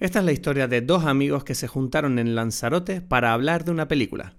[0.00, 3.72] Esta es la historia de dos amigos que se juntaron en Lanzarote para hablar de
[3.72, 4.37] una película.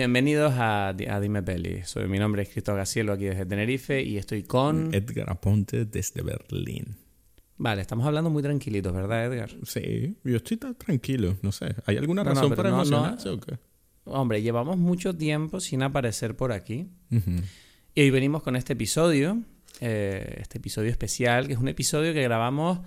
[0.00, 1.82] Bienvenidos a, a Dime Peli.
[1.84, 4.94] Soy, mi nombre es Cristo Gacielo aquí desde Tenerife y estoy con...
[4.94, 6.96] Edgar Aponte desde Berlín.
[7.58, 9.50] Vale, estamos hablando muy tranquilitos, ¿verdad, Edgar?
[9.62, 11.74] Sí, yo estoy tan tranquilo, no sé.
[11.84, 12.82] ¿Hay alguna No, no, razón para no, no.
[12.82, 13.58] emocionarse o qué?
[14.04, 16.88] Hombre, llevamos mucho tiempo sin aparecer por aquí
[17.94, 19.42] y hoy venimos con este episodio,
[19.82, 22.78] eh, este episodio especial, que es un episodio que grabamos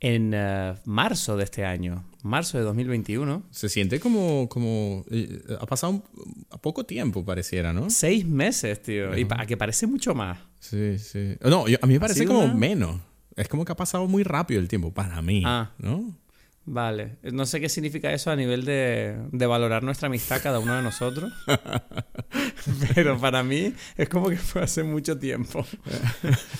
[0.00, 3.42] en eh, marzo de este año, marzo de 2021.
[3.50, 4.48] Se siente como...
[4.48, 6.02] como eh, ha pasado un-
[6.50, 7.90] a poco tiempo, pareciera, ¿no?
[7.90, 10.38] Seis meses, tío, y pa- que parece mucho más.
[10.60, 11.36] Sí, sí.
[11.42, 13.00] No, yo- a mí me parece como una- menos.
[13.36, 15.42] Es como que ha pasado muy rápido el tiempo, para mí.
[15.46, 15.70] Ah.
[15.78, 16.16] ¿No?
[16.66, 20.76] Vale, no sé qué significa eso a nivel de, de valorar nuestra amistad cada uno
[20.76, 21.32] de nosotros,
[22.94, 25.64] pero para mí es como que fue hace mucho tiempo.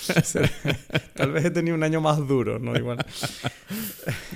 [1.14, 2.74] Tal vez he tenido un año más duro, ¿no?
[2.76, 3.04] Igual.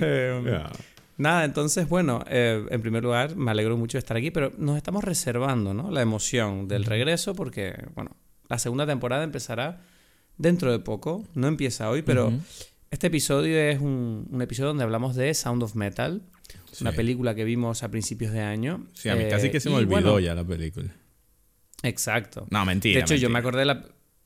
[0.01, 0.71] Eh, Ya.
[1.17, 4.75] Nada, entonces, bueno, eh, en primer lugar, me alegro mucho de estar aquí, pero nos
[4.75, 5.89] estamos reservando, ¿no?
[5.89, 8.11] La emoción del regreso porque, bueno,
[8.49, 9.81] la segunda temporada empezará
[10.37, 12.33] dentro de poco, no empieza hoy, pero.
[12.95, 16.21] Este episodio es un, un episodio donde hablamos de Sound of Metal,
[16.81, 18.85] una película que vimos a principios de año.
[18.93, 20.93] Sí, a mí Eh, casi que se me olvidó bueno, ya la película.
[21.83, 22.47] Exacto.
[22.49, 22.95] No, mentira.
[22.99, 23.85] de hecho, yo me acordé de la...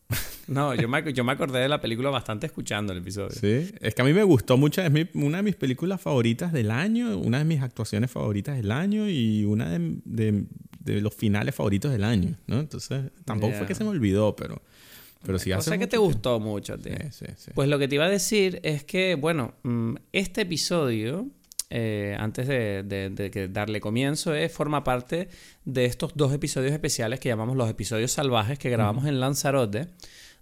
[0.48, 3.30] No, yo me, yo me acordé de la película bastante escuchando el episodio.
[3.32, 6.52] Sí, es que a mí me gustó mucho, es mi- una de mis películas favoritas
[6.52, 10.46] del año, una de mis actuaciones favoritas del año y una de, de-
[10.80, 12.60] de los finales favoritos del año, ¿no?
[12.60, 14.62] Entonces, tampoco fue que se me olvidó, pero,
[15.24, 16.06] pero o sea que te tiempo.
[16.06, 16.94] gustó mucho, tío.
[17.12, 17.52] Sí, sí, sí.
[17.54, 21.28] Pues lo que te iba a decir es que, bueno, mm, este episodio,
[21.70, 25.28] eh, antes de, de- de que darle comienzo, eh, forma parte
[25.66, 29.88] de estos dos episodios especiales que llamamos los episodios salvajes que grabamos en Lanzarote,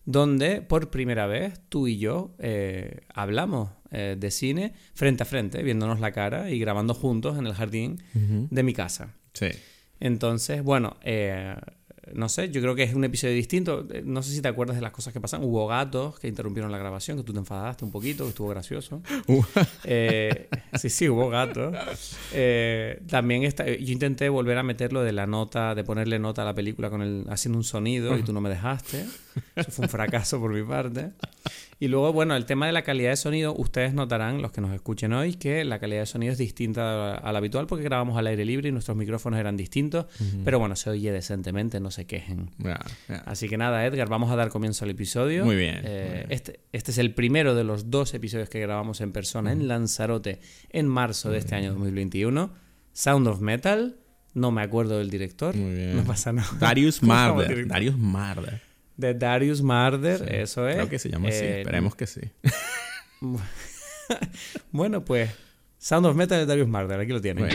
[0.06, 6.02] donde por primera vez tú y yo eh, hablamos de cine frente a frente, viéndonos
[6.02, 9.14] la cara y grabando juntos en el jardín de mi casa.
[9.32, 9.48] Sí.
[10.02, 11.56] Entonces, bueno, eh,
[12.14, 13.86] no sé, yo creo que es un episodio distinto.
[13.92, 15.44] Eh, No sé si te acuerdas de las cosas que pasan.
[15.44, 19.02] Hubo gatos que interrumpieron la grabación, que tú te enfadaste un poquito, que estuvo gracioso.
[19.28, 19.44] Uh,
[19.84, 20.48] Eh,
[20.80, 21.76] sí, sí, hubo gatos.
[22.34, 26.46] Eh, también está, yo intenté volver a meterlo de la nota, de ponerle nota a
[26.46, 29.06] la película con el, haciendo un sonido y tú no me dejaste.
[29.56, 31.12] Eso fue un fracaso por mi parte.
[31.80, 34.74] Y luego, bueno, el tema de la calidad de sonido, ustedes notarán, los que nos
[34.74, 38.26] escuchen hoy, que la calidad de sonido es distinta a la habitual porque grabamos al
[38.28, 40.08] aire libre y nuestros micrófonos eran distintos.
[40.44, 42.50] Pero bueno, se oye decentemente, no se quejen.
[42.58, 43.18] ya, ya.
[43.28, 45.46] Así que nada, Edgar, vamos a dar comienzo al episodio.
[45.46, 46.26] Muy bien, Eh, muy bien.
[46.32, 50.40] Este, este es el primero de los dos episodios que grabamos en persona en Lanzarote
[50.72, 52.50] en marzo de este año 2021.
[52.94, 53.98] Sound of Metal.
[54.34, 55.56] No me acuerdo del director.
[55.56, 55.96] Muy bien.
[55.96, 56.48] No pasa nada.
[56.60, 57.68] Darius ¿Cómo se llama el Marder.
[57.68, 58.62] Darius Marder.
[58.98, 60.76] De Darius Marder, Sí, eso es.
[60.76, 62.22] Creo que se llama así, Eh, esperemos que sí.
[64.72, 65.30] Bueno, pues
[65.78, 67.48] Sound of Metal de Darius Marder, aquí lo tienen.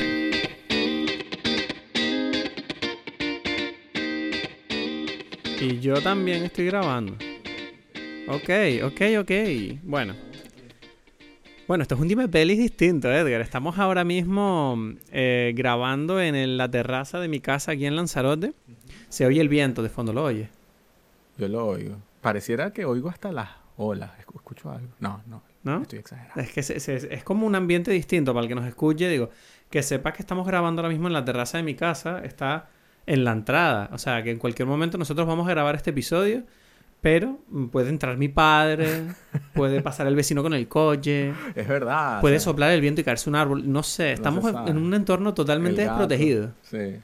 [5.60, 7.14] Y yo también estoy grabando.
[8.28, 8.50] Ok,
[8.84, 9.30] ok, ok.
[9.82, 10.14] Bueno.
[11.68, 13.40] Bueno, esto es un dime pelis distinto, Edgar.
[13.40, 14.76] Estamos ahora mismo
[15.12, 18.52] eh, grabando en el- la terraza de mi casa aquí en Lanzarote.
[19.08, 20.48] Se oye el viento de fondo, ¿lo oye?
[21.42, 21.96] Yo lo oigo.
[22.20, 24.10] Pareciera que oigo hasta las olas.
[24.20, 24.88] Escu- ¿Escucho algo?
[25.00, 25.42] No, no.
[25.64, 25.82] ¿No?
[25.82, 26.40] Estoy exagerando.
[26.40, 29.08] Es que se- se- es como un ambiente distinto para el que nos escuche.
[29.08, 29.30] Digo,
[29.70, 32.20] que sepas que estamos grabando ahora mismo en la terraza de mi casa.
[32.24, 32.68] Está
[33.06, 33.88] en la entrada.
[33.92, 36.44] O sea, que en cualquier momento nosotros vamos a grabar este episodio.
[37.00, 37.40] Pero
[37.72, 38.86] puede entrar mi padre,
[39.54, 42.20] puede pasar el vecino con el coche, Es verdad.
[42.20, 43.70] puede o sea, soplar el viento y caerse un árbol.
[43.72, 46.52] No sé, estamos en- un entorno totalmente desprotegido.
[46.62, 47.00] Sí.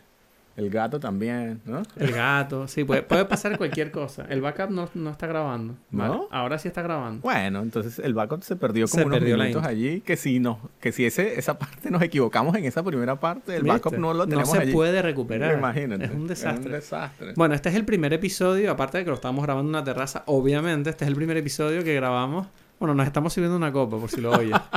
[0.58, 1.84] El gato también, ¿no?
[1.94, 4.26] El gato, sí, puede, puede pasar cualquier cosa.
[4.28, 5.76] El backup no, no está grabando.
[5.92, 6.26] ¿No?
[6.32, 7.22] Ahora sí está grabando.
[7.22, 10.00] Bueno, entonces el backup se perdió como Se unos perdió minutos allí.
[10.00, 13.62] Que si no, que si ese, esa parte nos equivocamos en esa primera parte, el
[13.62, 14.72] backup no lo tenemos se allí.
[14.72, 15.56] puede recuperar.
[15.56, 16.06] Imagínate.
[16.06, 16.72] Es un desastre.
[16.72, 17.34] desastre.
[17.37, 20.25] Bueno, este es el primer episodio, aparte de que lo estamos grabando en una terraza,
[20.26, 22.49] obviamente, este es el primer episodio que grabamos.
[22.81, 24.56] Bueno, nos estamos sirviendo una copa, por si lo oyes.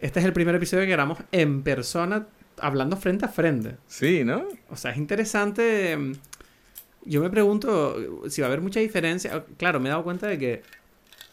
[0.00, 2.26] Este es el primer episodio que grabamos en persona,
[2.58, 3.76] hablando frente a frente.
[3.86, 4.46] Sí, ¿no?
[4.70, 5.96] O sea, es interesante.
[5.96, 6.12] mm,
[7.06, 7.96] Yo me pregunto
[8.28, 9.44] si va a haber mucha diferencia.
[9.56, 10.62] Claro, me he dado cuenta de que.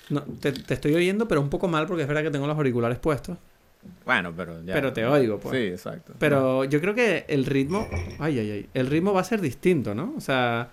[0.09, 2.57] No, te, te estoy oyendo, pero un poco mal porque es verdad que tengo los
[2.57, 3.38] auriculares puestos.
[4.06, 4.73] Bueno, pero ya.
[4.73, 5.56] Pero te oigo, pues.
[5.56, 6.13] Sí, exacto.
[6.19, 7.88] Pero yo creo que el ritmo.
[8.19, 8.69] Ay, ay, ay.
[8.74, 10.13] El ritmo va a ser distinto, ¿no?
[10.17, 10.69] O sea.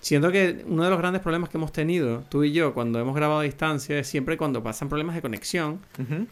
[0.00, 3.16] Siento que uno de los grandes problemas que hemos tenido, tú y yo, cuando hemos
[3.16, 5.80] grabado a distancia, es siempre cuando pasan problemas de conexión,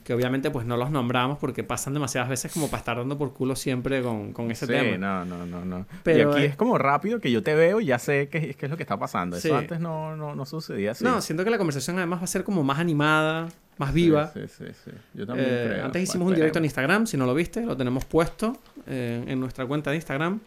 [0.04, 3.32] que obviamente pues no los nombramos porque pasan demasiadas veces como para estar dando por
[3.32, 4.96] culo siempre con, con ese sí, tema.
[4.96, 5.86] no, no, no, no.
[6.04, 8.54] Pero, y aquí eh, es como rápido que yo te veo y ya sé qué,
[8.54, 9.36] qué es lo que está pasando.
[9.36, 9.54] Eso Sí.
[9.54, 11.02] antes no, no, no sucedía así.
[11.04, 13.48] No, siento que la conversación además va a ser como más animada,
[13.78, 14.30] más viva.
[14.32, 14.72] Sí, sí, sí.
[14.84, 14.90] sí.
[15.14, 15.84] Yo también Eh, creo.
[15.86, 16.64] antes hicimos Bueno, un directo en.
[16.66, 20.40] Instagram, si no lo viste, lo tenemos puesto eh, en nuestra cuenta de Instagram.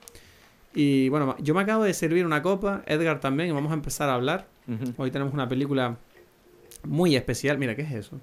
[0.74, 4.10] Y bueno, yo me acabo de servir una copa, Edgar también, y vamos a empezar
[4.10, 4.48] a hablar.
[4.98, 5.98] Hoy tenemos una película
[6.84, 7.58] muy especial.
[7.58, 8.20] Mira, ¿qué es eso?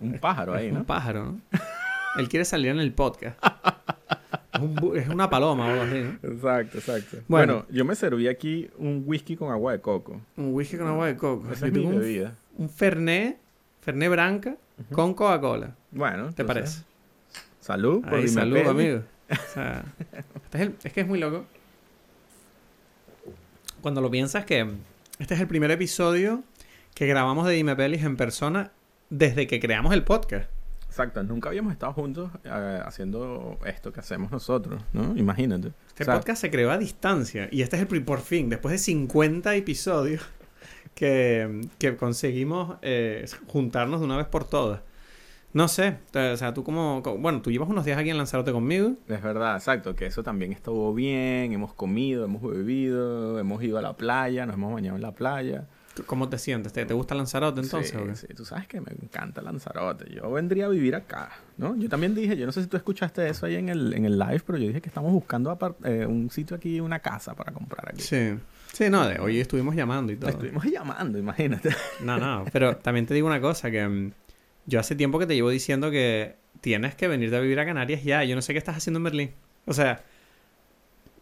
[0.00, 0.84] Un pájaro ahí, Es un ¿no?
[0.84, 1.40] pájaro, ¿no?
[2.18, 3.38] Él quiere salir en el podcast.
[4.54, 6.28] es, un bu- es una paloma o algo así, ¿no?
[6.30, 7.16] Exacto, exacto.
[7.28, 7.54] Bueno.
[7.54, 10.20] Bueno, yo me serví aquí un whisky con agua de coco.
[10.36, 11.50] Un whisky con agua de coco.
[11.52, 12.34] Esa Yo es mi tengo un, bebida.
[12.58, 13.38] un Fernet,
[13.80, 14.56] Fernet Branca
[14.92, 15.74] con Coca-Cola.
[15.92, 16.82] Bueno, ¿Te entonces, parece?
[17.60, 18.02] Salud.
[18.02, 19.02] por salud, amigo.
[19.34, 19.84] O sea,
[20.44, 21.44] este es, el- es que es muy loco.
[23.80, 24.66] Cuando lo piensas que
[25.18, 26.42] este es el primer episodio
[26.94, 28.72] que grabamos de Dime Pelis en persona
[29.10, 30.48] desde que creamos el podcast.
[30.88, 35.16] Exacto, nunca habíamos estado juntos eh, haciendo esto que hacemos nosotros, ¿no?
[35.16, 35.72] Imagínate.
[35.88, 38.70] Este O sea, podcast se creó a distancia y este es el por fin, después
[38.72, 40.22] de 50 episodios,
[40.94, 44.80] que, que conseguimos eh, juntarnos de una vez por todas.
[45.54, 48.50] No sé, o sea, tú como, como- bueno, tú llevas unos días aquí en Lanzarote
[48.52, 48.94] conmigo.
[49.08, 53.82] Es verdad, exacto, que eso también estuvo bien, hemos comido, hemos bebido, hemos ido a
[53.82, 55.66] la playa, nos hemos bañado en la playa.
[56.06, 56.72] ¿Cómo te sientes?
[56.72, 57.92] ¿Te, te gusta Lanzarote entonces?
[57.92, 61.76] sí, o sí, tú sabes que me encanta Lanzarote, yo vendría a vivir acá, ¿no?
[61.76, 64.18] Yo también dije, yo no sé si tú escuchaste eso ahí en el, en el
[64.18, 67.90] live, pero yo dije que estamos buscando eh, un sitio aquí, una casa para comprar
[67.90, 68.02] aquí.
[68.02, 68.34] Sí.
[68.72, 70.30] Sí, no, de hoy estuvimos llamando y todo.
[70.30, 71.70] Estuvimos llamando, imagínate.
[72.02, 74.10] No, no, pero también te digo una cosa, que mm,
[74.66, 78.02] yo hace tiempo que te llevo diciendo que tienes que venirte a vivir a Canarias
[78.04, 78.24] ya.
[78.24, 79.30] Yo no sé qué estás haciendo en Berlín.
[79.66, 80.02] O sea,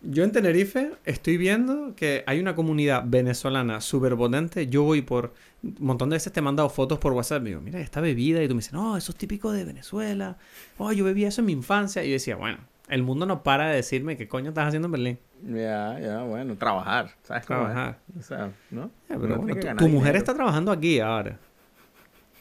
[0.03, 4.67] yo en Tenerife estoy viendo que hay una comunidad venezolana súper potente.
[4.67, 5.35] Yo voy por...
[5.63, 7.43] Un montón de veces te he mandado fotos por WhatsApp.
[7.43, 8.43] Y digo, mira, esta bebida.
[8.43, 10.39] Y tú me dices, no, eso es típico de Venezuela.
[10.79, 12.05] Oh, yo bebía eso en mi infancia.
[12.05, 12.59] Y yo decía, bueno,
[12.89, 15.19] el mundo no para de decirme qué coño estás haciendo en Berlín.
[15.45, 17.73] Ya, ya, bueno, trabajar, ¿sabes cómo es?
[17.73, 17.99] Trabajar.
[18.19, 18.91] O sea, ¿no?
[19.09, 21.39] Pero bueno, tu, mujer está trabajando aquí ahora.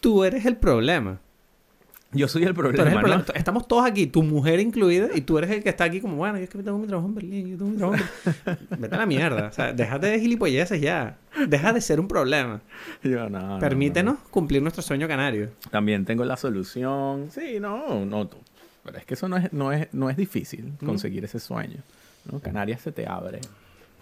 [0.01, 1.19] Tú eres el problema.
[2.13, 3.07] Yo soy el Tú problema, eres el ¿no?
[3.07, 3.25] problema.
[3.35, 6.37] Estamos todos aquí, tu mujer incluida, y tú eres el que está aquí como, bueno,
[6.39, 8.67] yo es que tengo mi trabajo en Berlín, yo tengo mi trabajo en Berlín".
[8.81, 9.47] Vete a la mierda.
[9.47, 11.17] O sea, déjate de gilipolleces ya.
[11.47, 12.59] Deja de ser un problema.
[13.01, 15.51] Yo, no, no, Permítenos cumplir nuestro sueño canario.
[15.69, 17.29] También tengo la solución.
[17.31, 18.27] Sí, no, no.
[18.27, 18.37] tú-
[18.83, 20.85] Pero es que eso no es, no es, no es difícil, ¿Mm?
[20.85, 21.77] conseguir ese sueño.
[22.43, 23.39] Canarias se te abre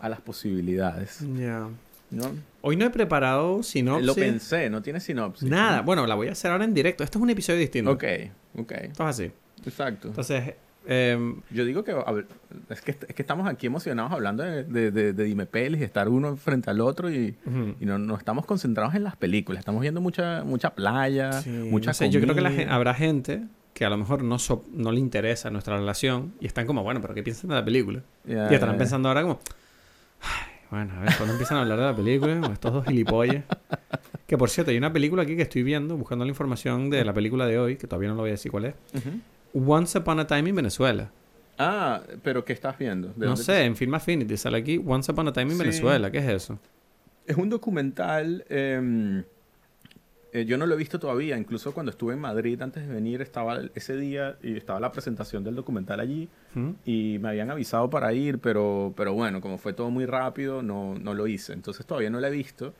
[0.02, 1.24] a las posibilidades.
[1.38, 1.68] Ya.
[2.12, 2.32] ¿No?
[2.62, 4.06] Hoy no he preparado sinopsis.
[4.06, 5.50] Lo pensé, no tiene sinopsis.
[5.50, 5.82] Nada.
[5.82, 7.04] Bueno, la voy a hacer ahora en directo.
[7.04, 7.92] Esto es un episodio distinto.
[7.92, 8.04] Ok,
[8.58, 8.72] ok.
[8.72, 9.32] Esto es así.
[9.66, 10.08] Exacto.
[10.10, 10.56] Entonces,
[10.88, 12.26] em, Yo digo que, a ver,
[12.70, 15.86] es que es que estamos aquí emocionados hablando de, de, de, de Dime Pelis, de
[15.86, 17.36] estar uno frente al otro y,
[17.80, 19.60] no, no estamos concentrados en las películas.
[19.60, 23.44] Estamos viendo mucha mucha playa, Sí, mucha no sé, yo creo que la habrá gente
[23.74, 27.00] que a lo mejor no, so- no le interesa nuestra relación y están como, bueno,
[27.02, 28.02] pero ¿qué piensan de la película?
[28.28, 29.59] Y estarán pensando ahora como, "Ay,
[30.72, 33.44] bueno, a ver, cuando empiezan a hablar de la película, estos dos gilipollas.
[34.28, 37.14] Que por cierto, hay una película aquí que estoy viendo, buscando la información de la
[37.14, 38.76] película de hoy, que todavía no lo voy a decir cuál es.
[39.54, 41.10] Once Upon a Time in Venezuela.
[41.58, 43.12] Ah, pero ¿qué estás viendo?
[43.16, 45.58] ¿De No sé, en Film Affinity sale aquí Once Upon a Time in Sí.
[45.60, 46.12] Venezuela.
[46.12, 46.60] ¿Qué es eso?
[47.26, 48.46] Es un documental.
[48.50, 49.24] em,
[50.32, 51.38] eh, yo no lo he visto todavía.
[51.38, 55.44] Incluso cuando estuve en Madrid antes de venir, estaba ese día y estaba la presentación
[55.44, 56.30] del documental allí.
[56.54, 56.70] ¿Mm?
[56.86, 60.96] Y me habían avisado para ir, pero, pero bueno, como fue todo muy rápido, no,
[60.96, 61.54] no lo hice.
[61.54, 62.74] Entonces todavía no la he visto.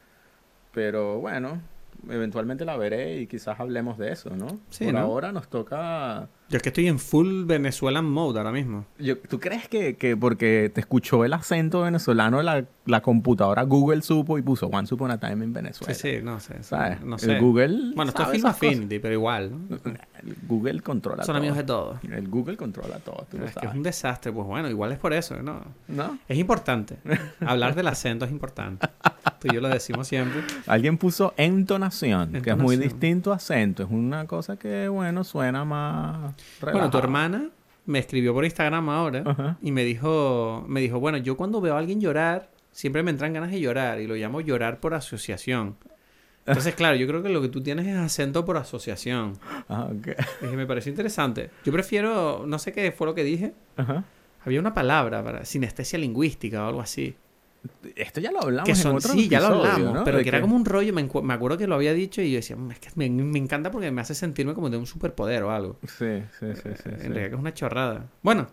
[0.72, 1.62] Pero bueno,
[2.10, 4.60] eventualmente la veré y quizás hablemos de eso, ¿no?
[4.70, 5.00] Sí, Por ¿no?
[5.00, 6.30] ahora nos toca...
[6.50, 8.86] Yo es que estoy en full Venezuelan mode ahora mismo.
[8.98, 14.02] Yo- ¿Tú crees que, que porque te escuchó el acento venezolano, la, la computadora Google
[14.02, 15.94] supo y puso Once Upon a Time en Venezuela?
[15.94, 16.56] Sí, sí, no sé.
[16.58, 17.02] sí, ¿Sabes?
[17.02, 17.40] No El sé.
[17.40, 17.94] Google.
[17.96, 18.46] Bueno, esto es Film.
[18.48, 19.78] Affinity, pero igual, ¿no?
[20.20, 21.38] El Google controla Son todo.
[21.38, 21.98] amigos de todos.
[22.04, 24.32] El Google controla todo, tú lo Es que es un desastre.
[24.34, 25.62] Pues bueno, igual es por eso, ¿no?
[25.88, 26.18] ¿No?
[26.28, 26.98] Es importante.
[27.46, 28.86] Hablar del acento es importante.
[29.40, 30.42] Tú y yo lo decimos siempre.
[30.68, 32.82] Alguien puso entonación, que es muy Entonación.
[32.82, 33.84] distinto a acento.
[33.84, 36.34] Es una cosa que, bueno, suena más.
[36.62, 37.50] Bueno, tu hermana
[37.86, 39.58] me escribió por Instagram ahora Ajá.
[39.62, 43.34] y me dijo, me dijo, bueno, yo cuando veo a alguien llorar, siempre me entran
[43.34, 45.76] ganas de llorar y lo llamo llorar por asociación.
[46.46, 49.34] Entonces, claro, yo creo que lo que tú tienes es acento por asociación.
[49.72, 50.08] Ah, ok.
[50.42, 51.52] Dije, me pareció interesante.
[51.64, 53.54] Yo prefiero, no sé qué fue lo que dije.
[53.78, 54.04] Ajá.
[54.44, 57.16] Había una palabra para sinestesia lingüística o algo así.
[57.96, 60.04] Esto ya lo hablamos que son, en otro sí, ya lo episodio, hablamos, ¿no?
[60.04, 62.56] pero que era como un rollo, me, acuerdo que lo había dicho y yo decía,
[62.56, 65.52] "Mm, es que me, me encanta porque me hace sentirme como de un superpoder o
[65.52, 65.78] algo.
[65.86, 66.90] Sí, sí, sí, sí.
[66.90, 67.08] en sí.
[67.08, 68.06] realidad que es una chorrada.
[68.22, 68.48] Bueno,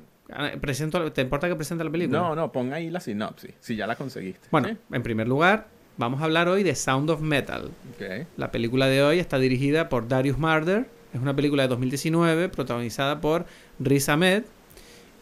[0.61, 2.19] Presento, ¿Te importa que presente la película?
[2.19, 4.49] No, no, pon ahí la sinopsis, si ya la conseguiste.
[4.51, 4.77] Bueno, ¿sí?
[4.91, 7.71] en primer lugar, vamos a hablar hoy de Sound of Metal.
[7.95, 8.27] Ok.
[8.37, 10.89] La película de hoy está dirigida por Darius Marder.
[11.15, 13.47] Es una película de 2019 protagonizada por
[13.79, 14.43] Riz Ahmed.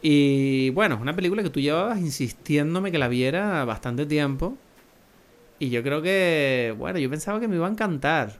[0.06, 4.58] Y bueno, es una película que tú llevabas insistiéndome que la viera bastante tiempo.
[5.58, 8.34] Y yo creo que, bueno, yo pensaba que me iba a encantar.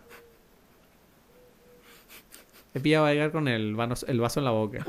[2.74, 4.84] He pillado a Edgar con el, vanos- el vaso en la boca.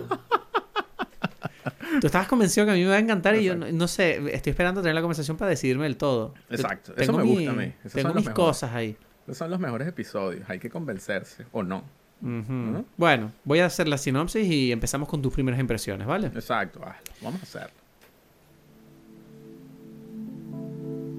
[2.02, 4.18] Tú estabas convencido que a mí me iba a encantar y yo no, no sé,
[4.36, 6.34] estoy esperando tener la conversación para decidirme del todo.
[6.50, 7.74] Yo Exacto, eso me mi- gusta a mí.
[7.80, 8.36] Esos Tengo mis mejores.
[8.36, 8.98] cosas ahí.
[9.24, 11.86] Esos son los mejores episodios, hay que convencerse, o no.
[12.22, 12.86] Ujú.
[12.98, 16.28] Bueno, voy a hacer la sinopsis y empezamos con tus primeras impresiones, ¿vale?
[16.28, 17.14] Exacto, hazlo.
[17.22, 17.86] Vamos a hacerlo.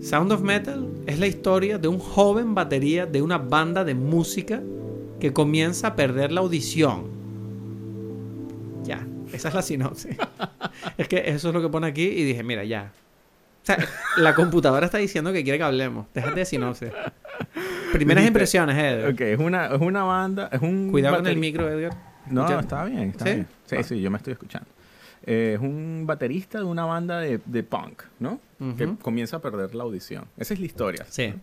[0.00, 4.62] Sound of Metal es la historia de un joven batería de una banda de música
[5.19, 7.09] que comienza a perder la audición.
[8.85, 10.17] Ya, esa es la sinopsis.
[10.99, 12.93] es que eso es lo que pone aquí y dije, mira, ya.
[13.62, 13.79] O sea,
[14.17, 16.07] la computadora está diciendo que quiere que hablemos.
[16.15, 16.91] Déjate de sinopsis.
[17.97, 19.12] Primeras Dijiste- impresiones, Edgar.
[19.12, 20.91] Ok, es una, es una banda, es un...
[20.91, 21.93] Cuidado con el micro, Edgar.
[22.31, 22.61] No, Escucha.
[22.61, 23.31] está bien, está ¿Sí?
[23.33, 23.47] bien.
[23.67, 24.69] Sí, sí, yo me estoy escuchando.
[25.25, 28.38] Eh, es un baterista de una banda de, de punk, ¿no?
[28.76, 30.25] Que comienza a perder la audición.
[30.37, 31.05] Esa es la historia.
[31.09, 31.35] Sí.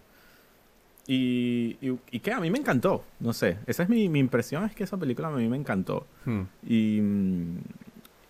[1.05, 3.57] Y, y, y que a mí me encantó, no sé.
[3.67, 6.07] Esa es mi, mi impresión, es que esa película a mí me encantó.
[6.23, 6.43] Hmm.
[6.65, 7.01] Y,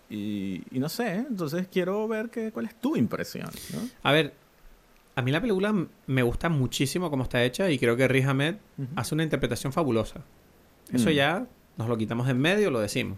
[0.10, 3.80] y, y no sé, entonces quiero ver que, cuál es tu impresión, ¿no?
[4.04, 4.34] A ver,
[5.16, 5.74] a mí la película
[6.08, 8.56] me gusta muchísimo cómo está hecha y creo que Riz Ahmed
[8.96, 10.22] hace una interpretación fabulosa.
[10.92, 11.14] Eso Mm.
[11.14, 13.18] ya nos lo quitamos de en medio, lo decimos.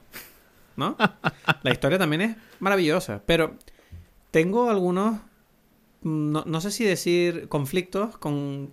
[0.76, 0.98] ¿No?
[1.64, 3.56] la historia también es maravillosa, pero
[4.32, 5.20] tengo algunos,
[6.02, 8.72] no, no sé si decir conflictos con...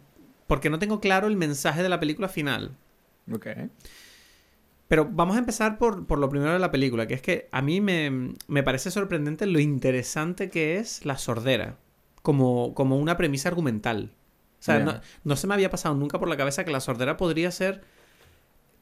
[0.48, 2.76] Porque no tengo claro el mensaje de la película final.
[3.32, 3.46] Ok.
[4.88, 7.62] Pero vamos a empezar por, por lo primero de la película, que es que a
[7.62, 11.78] mí me, me parece sorprendente lo interesante que es la sordera,
[12.22, 14.10] como, como una premisa argumental.
[14.60, 17.16] O sea, no, no se me había pasado nunca por la cabeza que la sordera
[17.16, 17.82] podría ser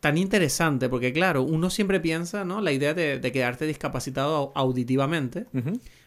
[0.00, 2.60] tan interesante, porque claro, uno siempre piensa, ¿no?
[2.60, 5.46] La idea de, de quedarte discapacitado au- auditivamente.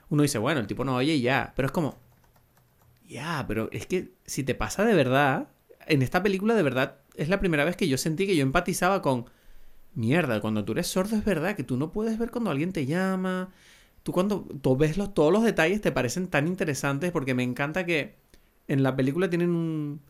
[0.09, 1.97] Uno dice, bueno, el tipo no oye y ya, pero es como,
[3.07, 5.47] ya, pero es que si te pasa de verdad,
[5.87, 9.01] en esta película de verdad es la primera vez que yo sentí que yo empatizaba
[9.01, 9.25] con,
[9.95, 12.85] mierda, cuando tú eres sordo es verdad que tú no puedes ver cuando alguien te
[12.85, 13.49] llama,
[14.03, 17.85] tú cuando tú ves los, todos los detalles te parecen tan interesantes porque me encanta
[17.85, 18.15] que
[18.67, 20.01] en la película tienen un...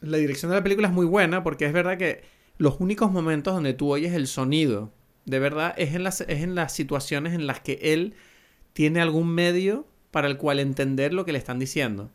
[0.00, 2.22] La dirección de la película es muy buena porque es verdad que
[2.56, 4.92] los únicos momentos donde tú oyes el sonido,
[5.24, 8.14] de verdad, es en las, es en las situaciones en las que él
[8.72, 12.10] tiene algún medio para el cual entender lo que le están diciendo.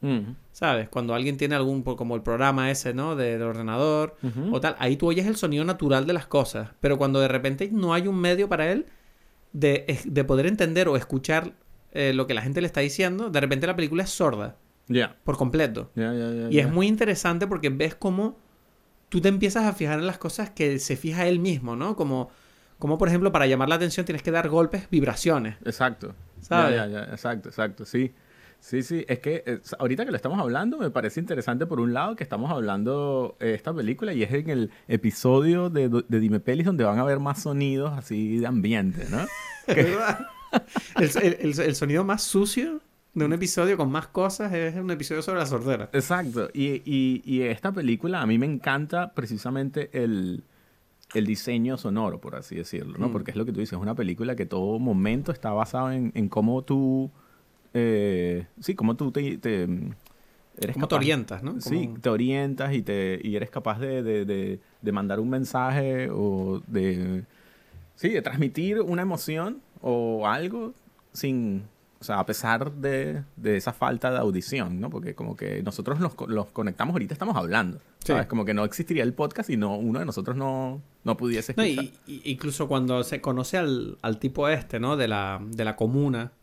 [0.53, 0.87] ¿Sabes?
[0.89, 3.15] Cuando alguien tiene algún, como el programa ese, ¿no?
[3.15, 4.15] Del ordenador
[4.51, 6.69] o tal, ahí tú oyes el sonido natural de las cosas.
[6.79, 8.85] Pero cuando de repente no hay un medio para él
[9.53, 11.53] de, de poder entender o escuchar
[11.91, 14.57] eh, lo que la gente le está diciendo, de repente la película es sorda,
[14.87, 15.15] Ya.
[15.23, 15.91] por completo.
[15.95, 18.37] Ya, ya, ya, Y es muy interesante porque ves cómo
[19.09, 21.95] tú te empiezas a fijar en las cosas que se fija él mismo, ¿no?
[21.95, 22.31] Como,
[22.79, 25.55] como por ejemplo, para llamar la atención tienes que dar golpes, vibraciones.
[25.65, 26.15] Exacto.
[26.41, 26.75] ¿Sabes?
[26.75, 28.11] Ya, ya, ya, exacto, exacto, sí.
[28.65, 31.91] Sí, sí, es que eh, ahorita que lo estamos hablando me parece interesante por un
[31.93, 36.39] lado que estamos hablando eh, esta película y es en el episodio de, de Dime
[36.39, 39.17] Pelis donde van a haber más sonidos así de ambiente, ¿no?
[39.67, 40.19] ¿Verdad?
[40.95, 42.79] el, el- el- el sonido más sucio
[43.13, 45.89] de un episodio con más cosas es un episodio sobre la sordera.
[45.91, 46.47] Exacto.
[46.53, 50.45] Y, y, y esta película a mí me encanta precisamente el,
[51.13, 53.09] el diseño sonoro, por así decirlo, ¿no?
[53.09, 53.11] Mm.
[53.11, 56.13] Porque es lo que tú dices, es una película que todo momento está basado en,
[56.15, 57.11] en cómo tú...
[57.73, 59.37] eh, sí, cómo tú te...
[59.37, 59.91] te, mm,
[60.59, 61.59] eres ¿Cómo te orientas, no?
[61.61, 66.09] Sí, te orientas y, te, y eres capaz de, de, de, de mandar un mensaje
[66.11, 67.23] o de...
[67.95, 70.73] Sí, de transmitir una emoción o algo
[71.11, 71.63] sin...
[71.99, 74.89] O sea, a pesar de, de esa falta de audición, ¿no?
[74.89, 77.79] Porque como que nosotros los, los conectamos ahorita, estamos hablando.
[77.99, 78.23] ¿Sabes?
[78.23, 78.27] Sí.
[78.27, 81.63] Como que no existiría el podcast si no, uno de nosotros no, no pudiese No,
[81.63, 81.85] escuchar.
[82.05, 84.97] y, y- incluso cuando se conoce al, al tipo este, ¿no?
[84.97, 86.33] De la, de la comuna,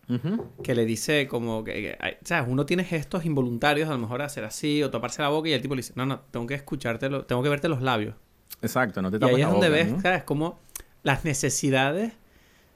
[0.62, 2.48] Que le dice como que, que, ¿sabes?
[2.50, 5.62] Uno tiene gestos involuntarios, a lo mejor hacer así o taparse la boca y el
[5.62, 8.14] tipo le dice, no, no, tengo que escuchártelo, tengo que verte los labios.
[8.62, 10.00] Exacto, no te Y tapas ahí la es donde boca, ves, ¿no?
[10.00, 10.22] ¿sabes?
[10.24, 10.58] Como
[11.02, 12.12] las necesidades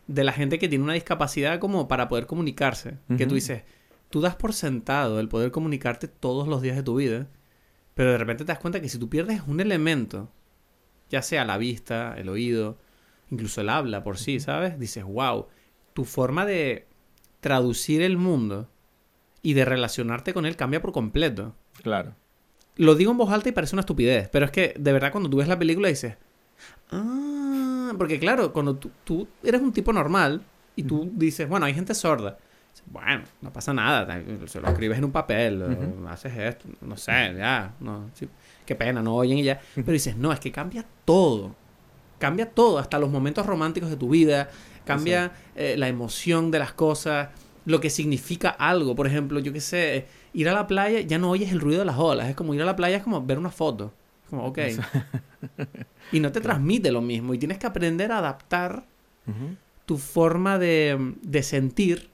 [0.07, 2.99] de la gente que tiene una discapacidad como para poder comunicarse.
[3.17, 3.63] Que tú dices,
[4.11, 7.27] tú das por sentado el poder comunicarte todos los días de tu vida,
[7.95, 10.31] pero de repente te das cuenta que si tú pierdes un elemento,
[11.11, 12.79] ya sea la vista, el oído,
[13.31, 14.79] incluso el habla por sí, ¿sabes?
[14.79, 15.47] Dices, wow,
[15.95, 16.87] tu forma de
[17.45, 18.71] traducir el mundo
[19.43, 21.55] y de relacionarte con él cambia por completo.
[21.83, 22.15] Claro.
[22.77, 25.29] Lo digo en voz alta y parece una estupidez, pero es que de verdad cuando
[25.29, 26.17] tú ves la película dices,
[26.91, 30.41] ah, porque claro, cuando tú, tú eres un tipo normal,
[30.75, 32.39] Y tú dices, bueno, hay gente sorda.
[32.87, 35.63] Bueno, no pasa nada, se lo escribes en un papel,
[36.09, 38.27] haces esto, no sé, ya, no, sí,
[38.65, 39.61] qué pena, no oyen y ya.
[39.75, 41.55] Pero dices, no, es que cambia todo.
[42.19, 44.49] Cambia todo, hasta los momentos románticos de tu vida,
[44.85, 47.29] cambia eh, la emoción de las cosas,
[47.65, 48.95] lo que significa algo.
[48.95, 51.87] Por ejemplo, yo qué sé, ir a la playa, ya no oyes el ruido de
[51.87, 52.29] las olas.
[52.29, 53.93] Es como ir a la playa, es como ver una foto.
[54.31, 54.59] Como, ok.
[56.13, 57.35] y no te transmite lo mismo.
[57.35, 58.85] Y tienes que aprender a adaptar
[59.87, 62.11] tu forma de, de sentir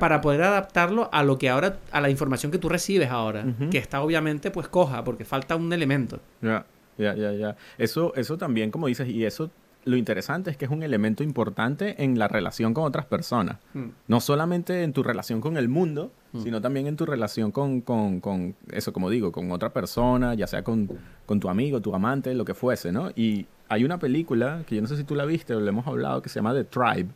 [0.00, 3.78] para poder adaptarlo a lo que ahora, a la información que tú recibes ahora, que
[3.78, 6.20] está obviamente pues coja, porque falta un elemento.
[6.42, 6.66] Ya,
[6.96, 7.56] ya, ya, ya.
[7.76, 9.50] Eso, eso también, como dices, y eso
[9.88, 13.56] lo interesante es que es un elemento importante en la relación con otras personas.
[13.72, 13.86] Hmm.
[14.06, 16.42] No solamente en tu relación con el mundo, hmm.
[16.42, 20.46] sino también en tu relación con, con, con, eso, como digo, con otra persona, ya
[20.46, 20.90] sea con,
[21.24, 23.10] con, tu amigo, tu amante, lo que fuese, ¿no?
[23.16, 25.86] Y hay una película, que yo no sé si tú la viste o le hemos
[25.86, 27.08] hablado, que se llama The Tribe.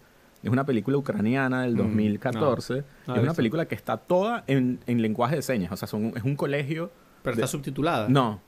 [0.43, 2.85] Es una película ucraniana del 2014.
[3.07, 3.13] Hmm.
[3.13, 5.73] es una película que está toda en, en, lenguaje de señas.
[5.73, 6.91] O sea, son, es un colegio...
[7.23, 8.09] Pero está subtitulada.
[8.09, 8.41] No,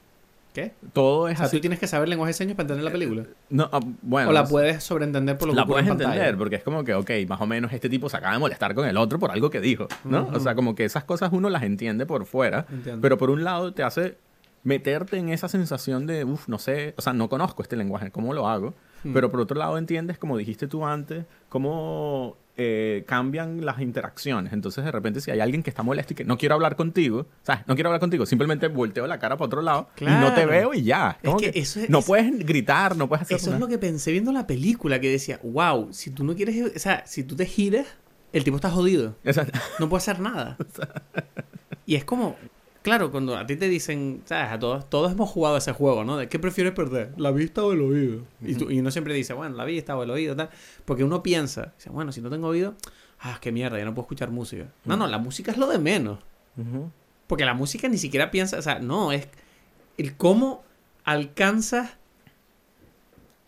[0.55, 0.73] ¿Qué?
[0.93, 3.25] Todo es o sea, tú tienes que saber lenguaje de señas para entender la película.
[3.51, 4.31] No, ah, bueno.
[4.31, 7.11] O la puedes sobreentender por lo que La puedes entender, porque es como que, ok,
[7.27, 9.61] más o menos este tipo se acaba de molestar con el otro por algo que
[9.61, 10.29] dijo, ¿no?
[10.33, 12.67] O sea, como que esas cosas uno las entiende por fuera,
[13.01, 14.17] pero por un lado te hace
[14.63, 18.33] meterte en esa sensación de, uff, no sé, o sea, no conozco este lenguaje, ¿cómo
[18.33, 18.75] lo hago?
[19.03, 19.13] Hmm.
[19.13, 24.53] Pero por otro lado entiendes, como dijiste tú antes, cómo eh, cambian las interacciones.
[24.53, 27.27] Entonces, de repente, si hay alguien que está molesto y que no quiero hablar contigo,
[27.43, 27.67] ¿sabes?
[27.67, 30.73] No quiero hablar contigo, simplemente volteo la cara para otro lado y no te veo
[30.73, 31.19] y ya.
[31.23, 34.31] Es que eso no puedes gritar, no puedes hacer Eso es lo que pensé viendo
[34.31, 37.87] la película, que decía, wow, si tú no quieres, o sea, si tú te giras,
[38.33, 39.17] el tipo está jodido.
[39.25, 39.59] Exacto.
[39.79, 40.57] No puede hacer nada.
[41.87, 42.37] y es como,
[42.85, 44.53] Claro, cuando a ti te dicen, ¿sabes?
[44.53, 46.19] A todos, todos hemos jugado ese juego, ¿no?
[46.19, 48.27] De qué prefieres perder, la vista o el oído.
[48.43, 50.51] y, uno siempre dice, bueno, la vista o el oído, tal.
[50.85, 52.75] Porque uno piensa, dice, bueno, si no tengo oído,
[53.21, 54.67] ah, qué mierda, ya no puedo escuchar música.
[54.85, 56.19] No, no, la música es lo de menos.
[57.27, 59.29] Porque la música ni siquiera piensa, o sea, no, es
[59.97, 60.63] el cómo
[61.05, 61.97] alcanzas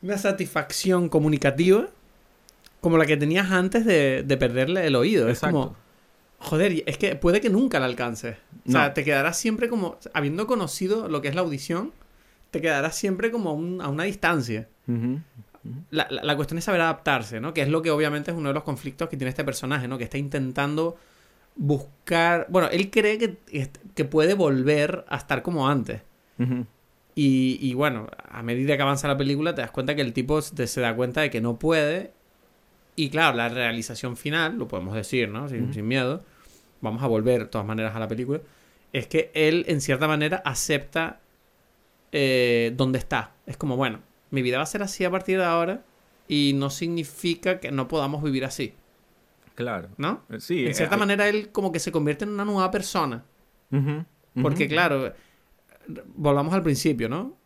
[0.00, 1.88] una satisfacción comunicativa
[2.80, 5.28] como la que tenías antes de, de perderle el oído.
[5.28, 5.76] Es como
[6.46, 8.36] Joder, es que puede que nunca la alcances.
[8.68, 11.92] O sea, te quedarás siempre como, habiendo conocido lo que es la audición,
[12.52, 14.68] te quedarás siempre como a, una distancia.
[15.90, 17.52] La, cuestión es saber adaptarse, ¿no?
[17.52, 19.98] Que es lo que obviamente es uno de los conflictos que tiene este personaje, ¿no?
[19.98, 20.96] Que está intentando
[21.56, 22.46] buscar...
[22.48, 23.38] Bueno, él cree que,
[23.94, 26.02] que puede volver a estar como antes.
[27.16, 30.40] y, y, bueno, a medida que avanza la película te das cuenta que el tipo
[30.40, 32.12] se da cuenta de que no puede
[32.96, 35.48] y claro, la realización final, lo podemos decir, ¿no?
[35.48, 36.24] Sin, miedo,
[36.80, 38.40] vamos a volver de todas maneras a la película,
[38.92, 41.20] es que él en cierta manera acepta
[42.12, 43.32] eh, dónde está.
[43.46, 45.82] Es como, bueno, mi vida va a ser así a partir de ahora
[46.28, 48.74] y no significa que no podamos vivir así.
[49.54, 49.88] Claro.
[49.96, 50.22] ¿No?
[50.30, 50.66] Eh, sí.
[50.66, 53.24] En cierta manera él como que se convierte en una nueva persona.
[54.40, 55.12] Porque claro,
[56.14, 57.36] volvamos al principio, ¿no?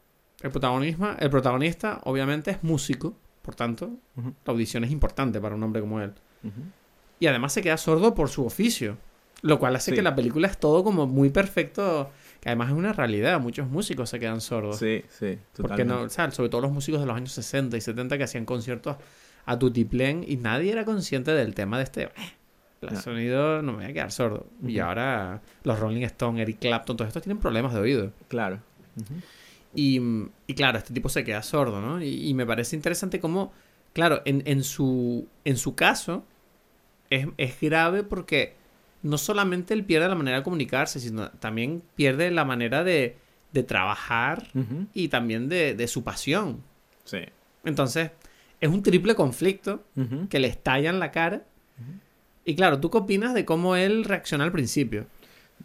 [0.43, 5.63] El, protagonismo, el protagonista obviamente es músico por tanto, la audición es importante para un
[5.63, 6.13] hombre como él.
[7.19, 8.97] Y además se queda sordo por su oficio.
[9.43, 12.11] Lo cual hace que la película es todo como muy perfecto.
[12.41, 13.41] Que además es una realidad.
[13.41, 14.79] Muchos músicos se quedan sordos.
[14.79, 15.39] Sí, sí.
[15.57, 18.97] Porque no, sobre todo los músicos de los años 60 y 70 que hacían conciertos
[19.47, 22.09] a tutiplén y nadie era consciente del tema de este.
[22.83, 24.47] El sonido no me voy a quedar sordo.
[24.67, 28.13] Y ahora los Rolling Stones, Eric Clapton, todos estos tienen problemas de oído.
[28.29, 28.61] Claro.
[29.75, 30.01] Y,
[30.55, 32.03] claro, este tipo se queda sordo, ¿no?
[32.03, 33.53] Y, me parece interesante cómo,
[33.93, 36.25] claro, en, en, su, en su caso
[37.11, 38.55] es, grave porque
[39.03, 43.17] no solamente él pierde la manera de comunicarse, sino también pierde la manera de,
[43.53, 44.49] de trabajar
[44.95, 46.63] y también de, de, su pasión.
[47.05, 47.21] Sí.
[47.65, 48.11] Entonces,
[48.61, 49.85] es un triple conflicto
[50.29, 51.45] que le estalla en la cara.
[52.45, 55.07] Y claro, ¿tú qué opinas de cómo él reacciona al principio?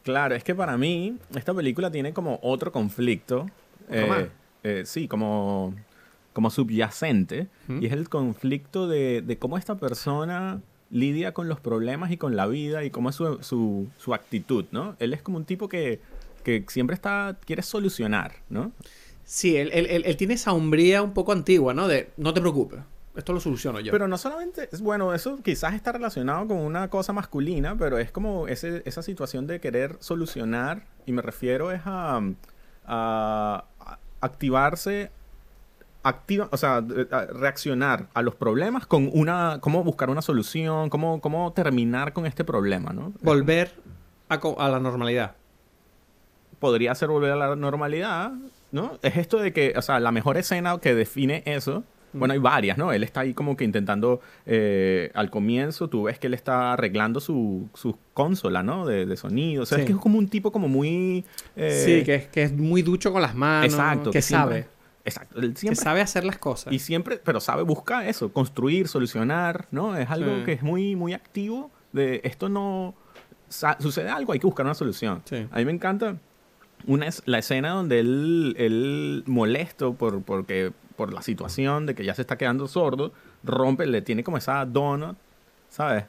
[0.03, 3.47] Claro, es que para mí esta película tiene como otro conflicto
[3.89, 4.29] eh,
[4.63, 5.73] eh, sí, como,
[6.33, 7.47] como subyacente.
[7.67, 12.35] Y es el conflicto de, de, cómo esta persona lidia con los problemas y con
[12.35, 14.95] la vida y cómo es su, su, su actitud, ¿no?
[14.99, 15.99] Él es como un tipo que,
[16.43, 18.71] que siempre está, quiere solucionar, ¿no?
[19.23, 21.87] Sí, él, él, él, tiene esa hombría un poco antigua, ¿no?
[21.87, 22.79] De no te preocupes,
[23.15, 23.91] esto lo soluciono yo.
[23.91, 28.11] Pero no solamente, es bueno, eso quizás está relacionado con una cosa masculina, pero es
[28.11, 32.21] como ese, esa situación de querer solucionar, y me refiero es a,
[32.85, 33.65] a,
[34.21, 35.11] activarse,
[36.05, 36.81] activa, o sea,
[37.33, 42.43] reaccionar a los problemas con una, cómo buscar una solución, cómo, cómo terminar con este
[42.43, 43.11] problema, ¿no?
[43.21, 43.71] Volver
[44.29, 45.35] a, la normalidad.
[46.59, 48.33] Podría ser volver a la normalidad,
[48.71, 48.99] ¿no?
[49.01, 52.77] Es esto de que, o sea, la mejor escena que define eso Bueno, hay varias,
[52.77, 52.93] ¿no?
[52.93, 57.19] Él está ahí como que intentando, eh, al comienzo tú ves que él está arreglando
[57.19, 58.85] su, su consola, ¿no?
[58.85, 59.63] De, de sonido.
[59.63, 61.25] O sea, es que es como un tipo como muy...
[61.55, 63.73] eh, sí, que es, que es muy ducho con las manos.
[63.73, 64.11] Exacto.
[64.11, 64.74] Que sabe.
[65.05, 65.39] Exacto.
[65.39, 66.73] Él Que siempre sabe hacer las cosas.
[66.73, 69.95] Y siempre, pero sabe buscar eso, construir, solucionar, ¿no?
[69.95, 70.43] Es algo Sí.
[70.45, 72.95] que es muy, muy activo de esto no...
[73.79, 75.21] sucede algo, hay que buscar una solución.
[75.25, 75.47] Sí.
[75.51, 76.17] A mí me encanta
[76.87, 82.03] una es, la escena donde él, él molesto por, porque, por la situación de que
[82.03, 83.13] ya se está quedando sordo,
[83.43, 85.15] rompe, le tiene como esa donut,
[85.69, 86.05] ¿sabes?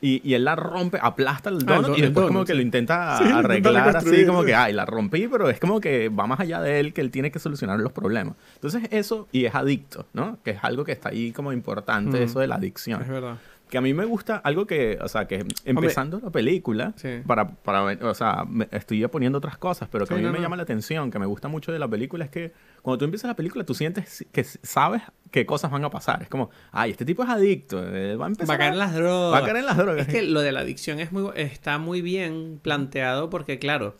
[0.00, 2.52] Y, y él la rompe, aplasta el Ah, el donut y después como donut, que
[2.54, 2.56] sí.
[2.58, 6.26] lo intenta Sí, arreglar así, como que, ay, la rompí, pero es como que va
[6.26, 8.34] más allá de él, que él tiene que solucionar los problemas.
[8.54, 10.38] Entonces eso, y es adicto, ¿no?
[10.44, 12.22] Que es algo que está ahí como importante, Mm.
[12.22, 13.02] eso de la adicción.
[13.02, 13.38] Es verdad.
[13.68, 17.20] Que a mí me gusta algo que, o sea, que empezando la película, Sí.
[17.26, 20.22] para, para, o sea, me- estoy ya poniendo otras cosas, pero que Sí, a mí
[20.22, 20.42] no, me no.
[20.44, 23.28] llama la atención, que me gusta mucho de la película, es que cuando tú empiezas
[23.28, 26.22] la película, tú sientes que sabes qué cosas van a pasar.
[26.22, 28.78] Es como, ay, este tipo es adicto, eh, va a empezar Va a caer en
[28.78, 29.32] las drogas.
[29.32, 30.08] va a caer en las drogas.
[30.08, 33.96] Es que lo de la adicción es muy, está muy bien planteado porque, claro,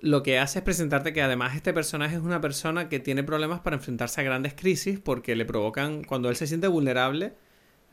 [0.00, 3.60] lo que hace es presentarte que además este personaje es una persona que tiene problemas
[3.60, 7.34] para enfrentarse a grandes crisis porque le provocan, cuando él se siente vulnerable,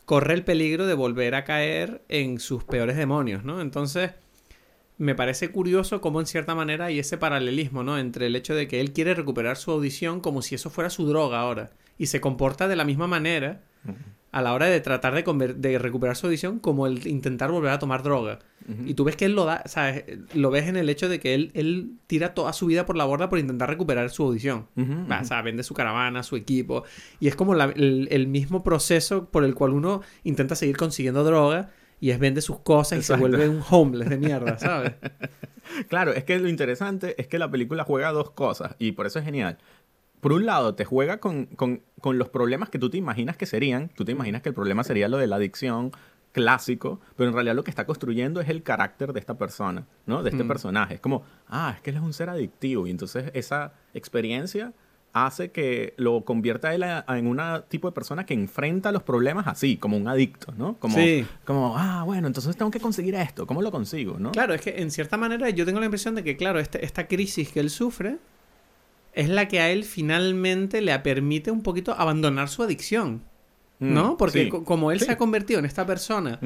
[0.05, 3.59] corre el peligro de volver a caer en sus peores demonios, ¿no?
[3.59, 4.11] Entonces,
[4.97, 7.97] me parece curioso cómo en cierta manera hay ese paralelismo, ¿no?
[7.97, 11.05] Entre el hecho de que él quiere recuperar su audición como si eso fuera su
[11.07, 13.62] droga ahora y se comporta de la misma manera
[14.31, 18.03] a la hora de tratar de, recuperar su audición como el intentar volver a tomar
[18.03, 18.39] droga.
[18.86, 20.03] Y tú ves que él lo da, ¿sabes?
[20.33, 23.05] Lo ves en el hecho de que él, él tira toda su vida por la
[23.05, 24.67] borda por intentar recuperar su audición.
[25.10, 25.21] Va.
[25.21, 26.83] O sea, vende su caravana, su equipo.
[27.21, 31.23] Y es como la- el, el mismo proceso por el cual uno intenta seguir consiguiendo
[31.23, 34.93] droga y es vende sus cosas y se vuelve un homeless de mierda, ¿sabes?
[35.89, 39.19] Claro, es que lo interesante es que la película juega dos cosas y por eso
[39.19, 39.57] es genial.
[40.21, 43.45] Por un lado, te juega con, con- con los problemas que tú te imaginas que
[43.45, 43.89] serían.
[43.89, 45.91] Tú te imaginas que el problema sería lo de la adicción
[46.31, 50.23] clásico, pero en realidad lo que está construyendo es el carácter de esta persona, ¿no?
[50.23, 50.47] De este Mm.
[50.47, 50.95] personaje.
[50.95, 54.73] Es como, ah, es que él es un ser adictivo y entonces esa experiencia
[55.25, 58.91] hace que lo convierta a él a- a- en un tipo de persona que enfrenta
[58.91, 60.75] los problemas así, como un adicto, ¿no?
[60.77, 61.25] Como, Sí.
[61.45, 64.32] como, ah, bueno, entonces tengo que conseguir esto, ¿cómo lo consigo, no?
[64.32, 67.08] Claro, es que en cierta manera yo tengo la impresión de que, claro, este- esta
[67.08, 68.17] crisis que él sufre
[69.13, 73.21] es la que a él finalmente le permite un poquito abandonar su adicción,
[73.80, 74.17] Mm, ¿no?
[74.17, 74.49] Porque sí.
[74.49, 75.06] como él Sí.
[75.06, 76.39] se ha convertido en esta persona,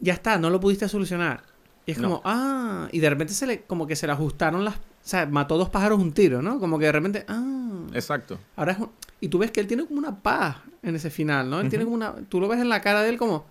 [0.00, 1.42] ya está, no lo pudiste solucionar.
[1.86, 2.08] Y es No.
[2.08, 5.26] como, ah, y de repente se le, como que se le ajustaron las, o sea,
[5.26, 6.58] mató dos pájaros un tiro, ¿no?
[6.58, 8.38] Como que de repente, ah, Exacto.
[8.56, 8.90] ahora es un-
[9.20, 11.60] y tú ves que él tiene como una paz en ese final, ¿no?
[11.60, 13.46] Él tiene como una, tú lo ves en la cara de él como,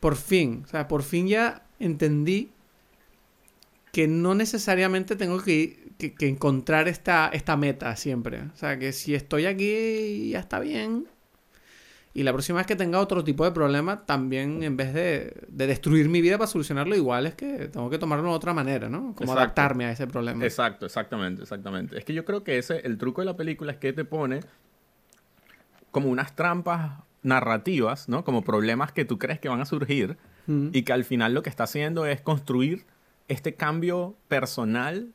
[0.00, 2.50] por fin, o sea, por fin ya entendí
[3.92, 8.42] que no necesariamente tengo que, que- que encontrar esta, esta meta siempre.
[8.54, 11.06] O sea, que si estoy aquí ya está bien.
[12.14, 15.66] Y la próxima vez que tenga otro tipo de problema, también en vez de, de
[15.66, 19.14] destruir mi vida para solucionarlo, igual es que tengo que tomarlo de otra manera, ¿no?
[19.14, 19.32] Como Exacto.
[19.40, 20.44] adaptarme a ese problema.
[20.44, 21.96] Exacto, exactamente, exactamente.
[21.96, 24.40] Es que yo creo que ese, el truco de la película es que te pone
[25.90, 28.24] como unas trampas narrativas, ¿no?
[28.24, 30.70] Como problemas que tú crees que van a surgir Mm.
[30.72, 32.84] y que al final lo que está haciendo es construir
[33.28, 35.12] este cambio personal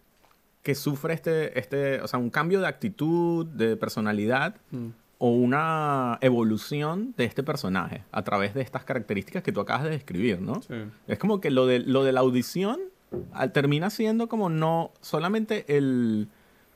[0.64, 4.88] que sufre este, este, o sea, un cambio de actitud, de personalidad Mm.
[5.20, 9.90] O una evolución de este personaje a través de estas características que tú acabas de
[9.90, 10.62] describir, ¿no?
[10.62, 10.76] Sí.
[11.08, 12.80] Es como que lo de, lo de la audición
[13.34, 16.28] al- termina siendo como no solamente el,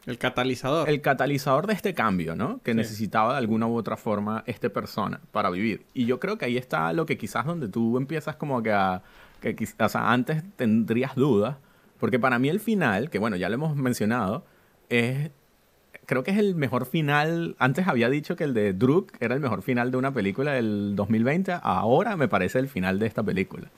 [0.07, 0.89] El catalizador.
[0.89, 2.59] el catalizador de este cambio, ¿no?
[2.63, 2.77] Que Sí.
[2.77, 5.85] necesitaba de alguna u otra forma esta persona para vivir.
[5.93, 9.03] Y yo creo que ahí está lo que quizás donde tú empiezas como que a...
[9.41, 11.57] Que, o sea, antes tendrías dudas,
[11.99, 14.45] porque para mí el final, que bueno, ya lo hemos mencionado,
[14.89, 15.29] es...
[16.11, 17.55] Creo que es el mejor final.
[17.57, 20.93] Antes había dicho que el de Druk era el mejor final de una película del
[20.93, 21.53] 2020.
[21.63, 23.69] Ahora me parece el final de esta película.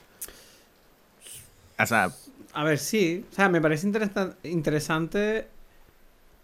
[1.78, 2.10] O sea,
[2.54, 3.24] A ver, sí.
[3.32, 5.46] O sea, me parece interesa- interesante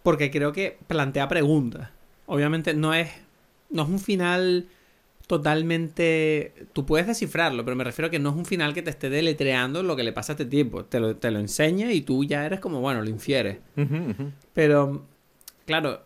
[0.04, 1.88] porque creo que plantea preguntas.
[2.26, 3.08] Obviamente no es,
[3.70, 4.66] no es un final
[5.26, 6.52] totalmente...
[6.72, 9.10] Tú puedes descifrarlo, pero me refiero a que no es un final que te esté
[9.10, 10.84] deletreando lo que le pasa a este tipo.
[10.84, 13.58] Te lo, te lo enseña y tú ya eres como, bueno, lo infieres.
[14.54, 15.04] Pero,
[15.70, 16.02] claro,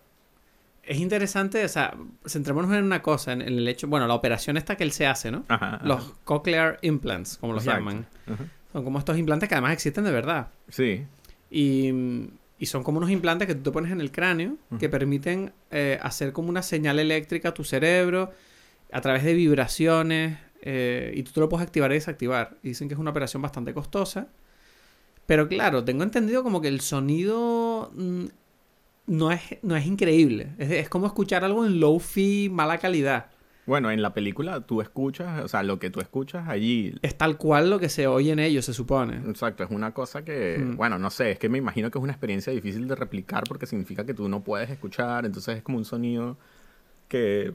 [0.82, 1.96] es interesante, o sea,
[2.26, 5.30] centrémonos en una cosa, en, el hecho, bueno, la operación esta que él se hace,
[5.30, 5.46] ¿no?
[5.48, 5.86] Ajá, ajá.
[5.86, 7.80] Los cochlear implants, como los Exacto.
[7.80, 8.06] llaman.
[8.26, 8.44] Ajá.
[8.74, 10.48] Son como estos implantes que además existen de verdad.
[10.68, 11.06] Sí.
[11.50, 11.92] Y,
[12.58, 15.98] y son como unos implantes que tú te pones en el cráneo que permiten eh,
[16.02, 18.32] hacer como una señal eléctrica a tu cerebro
[18.92, 22.58] a través de vibraciones eh, y tú te lo puedes activar y desactivar.
[22.62, 24.28] Y dicen que es una operación bastante costosa.
[25.24, 28.26] Pero claro, tengo entendido como que el sonido mm,
[29.06, 30.54] no es, no es increíble.
[30.58, 33.26] Es, es como escuchar algo en low-fi, mala calidad.
[33.66, 36.94] Bueno, en la película tú escuchas, o sea, lo que tú escuchas allí.
[37.00, 39.16] Es tal cual lo que se oye en ellos, se supone.
[39.26, 40.76] Exacto, es una cosa que, Mm.
[40.76, 43.64] bueno, no sé, es que me imagino que es una experiencia difícil de replicar porque
[43.66, 46.36] significa que tú no puedes escuchar, entonces es como un sonido
[47.08, 47.54] que,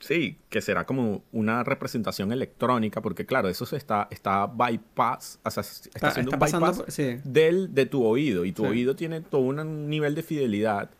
[0.00, 5.50] sí, que será como una representación electrónica, porque claro, eso se está, está bypass, o
[5.50, 7.18] sea, está, Está, haciendo está un bypass por- sí.
[7.24, 8.68] del, de tu oído, y tu Sí.
[8.70, 10.90] oído tiene todo un nivel de fidelidad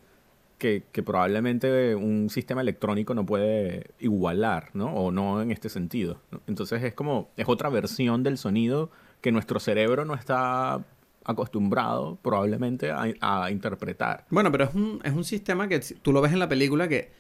[0.59, 4.93] que, que probablemente un sistema electrónico no puede igualar, ¿no?
[4.95, 6.21] O no en este sentido.
[6.31, 6.43] ¿no?
[6.47, 8.91] Entonces es como, es otra versión del sonido
[9.23, 10.85] que nuestro cerebro no está
[11.25, 14.27] acostumbrado probablemente a, a interpretar.
[14.31, 17.11] Bueno, pero es un, es un sistema que tú lo ves en la película que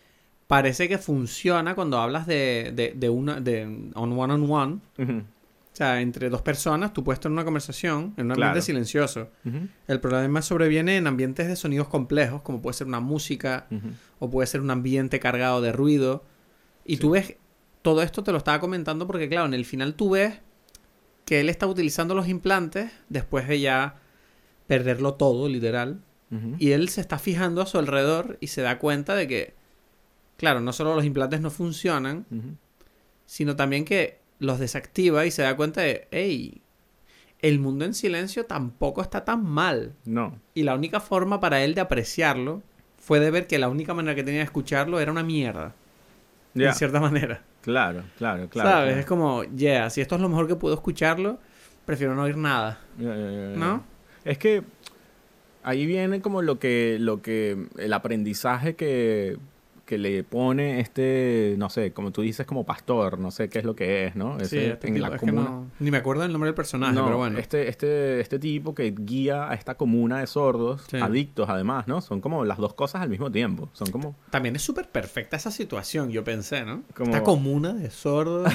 [0.50, 3.40] parece que funciona cuando hablas de, de, de una...
[3.40, 3.62] de
[3.94, 4.78] on one on one.
[5.72, 8.60] O sea, entre dos personas, tú puedes tener una conversación en un ambiente Claro.
[8.60, 9.28] silencioso.
[9.86, 13.66] El problema sobreviene en ambientes de sonidos complejos, como puede ser una música
[14.18, 16.24] o puede ser un ambiente cargado de ruido.
[16.84, 17.00] Y Sí.
[17.00, 17.36] tú ves,
[17.82, 20.40] todo esto te lo estaba comentando porque, claro, en el final tú ves
[21.24, 23.94] que él está utilizando los implantes después de ya
[24.66, 26.00] perderlo todo, literal.
[26.58, 29.54] Y él se está fijando a su alrededor y se da cuenta de que,
[30.40, 32.24] claro, no solo los implantes no funcionan,
[33.26, 36.62] sino también que los desactiva y se da cuenta de, hey,
[37.40, 39.92] el mundo en silencio tampoco está tan mal.
[40.07, 40.38] No.
[40.55, 42.62] Y la única forma para él de apreciarlo
[42.98, 45.74] fue de ver que la única manera que tenía de escucharlo era una mierda.
[46.55, 47.42] En cierta manera.
[47.61, 48.70] Claro, claro, claro.
[48.70, 48.87] ¿Sabes?
[48.87, 49.00] claro.
[49.00, 51.38] Es como, yeah, si esto es lo mejor que puedo escucharlo,
[51.85, 52.81] prefiero no oír nada.
[52.96, 53.85] ¿No?
[54.24, 54.62] Es que
[55.62, 59.37] ahí viene como lo que, lo que, el aprendizaje que,
[59.90, 63.64] que le pone este, no sé, como tú dices, como pastor, no sé qué es
[63.64, 64.38] lo que es, ¿no?
[64.38, 65.42] Sí, Ese, este en tipo- la es que comuna.
[65.50, 67.38] no- ni me acuerdo el nombre del personaje, No, pero bueno.
[67.40, 70.98] este, este, este tipo que guía a esta comuna de sordos, Sí.
[70.98, 72.00] adictos además, ¿no?
[72.00, 73.68] Son como las dos cosas al mismo tiempo.
[73.72, 74.14] Son como...
[74.31, 76.85] También es súper perfecta esa situación, yo pensé, ¿no?
[76.94, 78.50] Como- Esta comuna de sordos,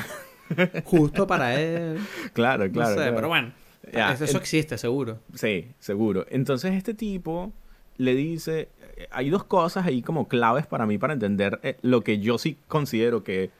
[0.85, 1.99] justo para él.
[2.33, 2.71] Claro, claro.
[2.71, 3.15] no sé, claro.
[3.15, 3.51] pero bueno.
[3.93, 5.19] Ya, eso, el- existe, seguro.
[5.35, 6.25] Sí, seguro.
[6.29, 7.51] Entonces este tipo
[7.97, 8.69] le dice,
[9.11, 12.57] hay dos cosas ahí como claves para mí para entender eh, lo que yo sí
[12.67, 13.51] considero que,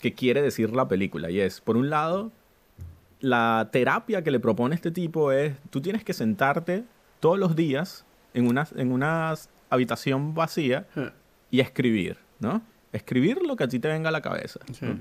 [0.00, 1.30] que quiere decir la película.
[1.30, 2.32] Y es, por un lado,
[3.20, 6.84] la terapia que le propone este tipo es, tú tienes que sentarte
[7.20, 9.34] todos los días en una, en una
[9.68, 10.86] habitación vacía
[11.50, 12.62] y escribir, ¿no?
[12.92, 14.60] Escribir lo que a ti te venga a la cabeza.
[14.72, 14.86] Sí.
[14.86, 14.98] ¿no?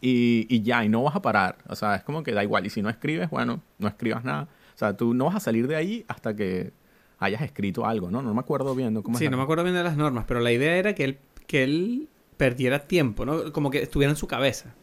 [0.00, 1.56] Y, y ya, y no vas a parar.
[1.68, 2.66] O sea, es como que da igual.
[2.66, 4.48] Y si no escribes, bueno, no escribas nada.
[4.74, 6.72] O sea, tú no vas a salir de ahí hasta que
[7.18, 8.22] hayas escrito algo, ¿no?
[8.22, 9.02] No me acuerdo bien ¿no?
[9.02, 11.04] cómo es Sí, no me acuerdo bien de las normas, pero la idea era que
[11.04, 13.52] él, que él perdiera tiempo, ¿no?
[13.52, 14.74] Como que estuviera en su cabeza,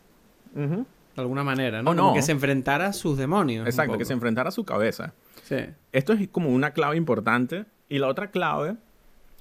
[0.56, 0.86] de
[1.22, 1.92] alguna manera, ¿no?
[1.92, 2.14] Oh, Como no.
[2.16, 3.68] que se enfrentara a sus demonios.
[3.68, 5.14] Exacto, que se enfrentara a su cabeza.
[5.44, 5.58] Sí.
[5.92, 7.66] Esto es como una clave importante.
[7.90, 8.76] Y la otra clave,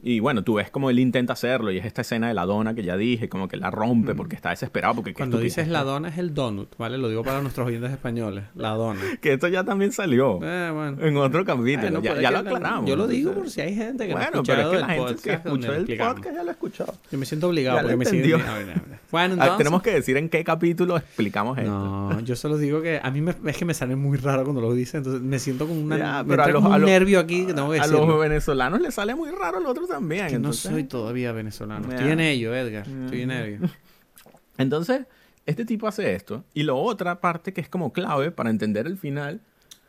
[0.02, 2.74] y bueno, tú ves como él intenta hacerlo, y es esta escena de la dona
[2.74, 4.96] que ya dije, como que la rompe porque está desesperado.
[4.96, 6.98] Porque Cuando dices la dona es el donut, ¿vale?
[6.98, 8.44] Lo digo para nuestros oyentes españoles.
[8.54, 9.00] La dona.
[9.20, 10.96] Que esto ya también salió Eh, bueno.
[11.00, 12.00] en otro capítulo.
[12.00, 12.90] Bueno, ya lo la- aclaramos.
[12.90, 14.78] Yo lo digo por si hay gente que no ha Bueno, pero es escuchado que
[14.78, 16.86] la gente que escuchó el podcast ya lo escuchó.
[17.12, 18.40] Yo me siento obligado Ya lo porque me siguen...
[18.40, 18.82] bueno, bueno.
[19.12, 19.58] Bueno, Ah, entonces...
[19.58, 21.70] tenemos que decir en qué capítulo explicamos esto.
[21.70, 24.62] No, yo solo digo que a mí me, es que me sale muy raro cuando
[24.62, 26.76] lo dicen, entonces me siento como una, Ya, me pero a entra los- como a
[26.76, 29.66] un los- nervio aquí que tengo que a los venezolanos les sale muy raro el
[29.66, 30.28] otro también.
[30.28, 31.88] que no soy todavía venezolano.
[31.88, 31.96] Ya.
[31.96, 32.86] Estoy en ello, Edgar.
[32.86, 33.68] Estoy en ello.
[34.58, 35.06] entonces,
[35.46, 36.44] este tipo hace esto.
[36.54, 39.40] Y la otra parte que es como clave para entender el final.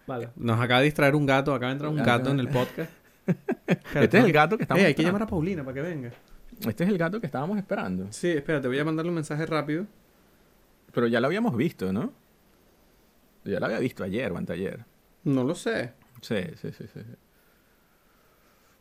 [0.08, 0.30] Vale.
[0.36, 2.92] Nos acaba de distraer un gato, acaba de entrar un gato en el podcast.
[3.96, 6.12] Este es el gato que estamos Eh, hay que llamar a Paulina para que venga.
[6.68, 8.08] Este es el gato que estábamos esperando.
[8.12, 9.86] Sí, espérate, voy a mandarle un mensaje rápido.
[10.92, 12.12] Pero ya lo habíamos visto, ¿no?
[13.46, 14.86] Ya lo había visto ayer o anteayer.
[15.24, 15.94] No lo sé.
[16.22, 17.00] Sí, sí, sí, sí.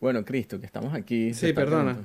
[0.02, 1.32] Bueno, Cristo, que estamos aquí.
[1.32, 1.96] se Sí, perdona.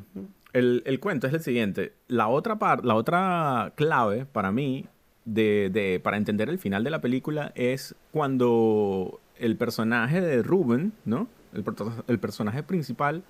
[0.54, 1.94] El, el cuento es el siguiente.
[2.08, 4.86] La otra, par- la otra clave para mí,
[5.26, 10.94] de, de- para entender el final de la película, es cuando el personaje de Ruben,
[11.06, 11.28] ¿no?
[11.54, 11.66] El,
[12.08, 13.24] el personaje principal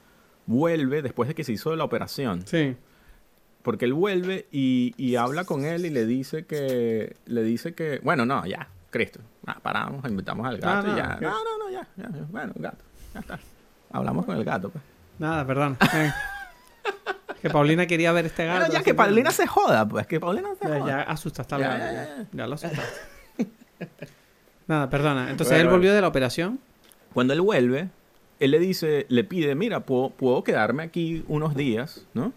[0.48, 2.46] vuelve después de que se hizo la operación.
[2.46, 2.76] Sí.
[3.64, 7.16] Porque él vuelve y, y habla con él y le dice que...
[7.26, 8.00] Le dice que...
[8.04, 8.68] Bueno, no, ya.
[8.90, 9.20] Cristo.
[9.46, 11.18] Ah, paramos, invitamos al gato no, y ya.
[11.22, 12.26] No, no, no, ya, ya, ya.
[12.30, 12.84] Bueno, gato.
[13.14, 13.40] Ya está.
[13.98, 14.84] Hablamos con el gato, pues.
[15.20, 15.78] Nada, perdón.
[17.42, 18.60] Que Paulina quería ver este gato.
[18.62, 20.08] Bueno, ya que Paulina se joda, pues.
[20.08, 20.88] Que Paulina se Ya, joda.
[20.88, 22.28] ya asustaste al gato.
[22.32, 22.82] ya, lo asustaste.
[24.68, 25.30] Nada, perdona.
[25.32, 25.78] Entonces Bueno, él bueno.
[25.78, 26.60] volvió de la operación.
[27.14, 27.90] Cuando él vuelve,
[28.40, 32.34] él le dice, le pide, mira, puedo, puedo quedarme aquí unos días, ¿no?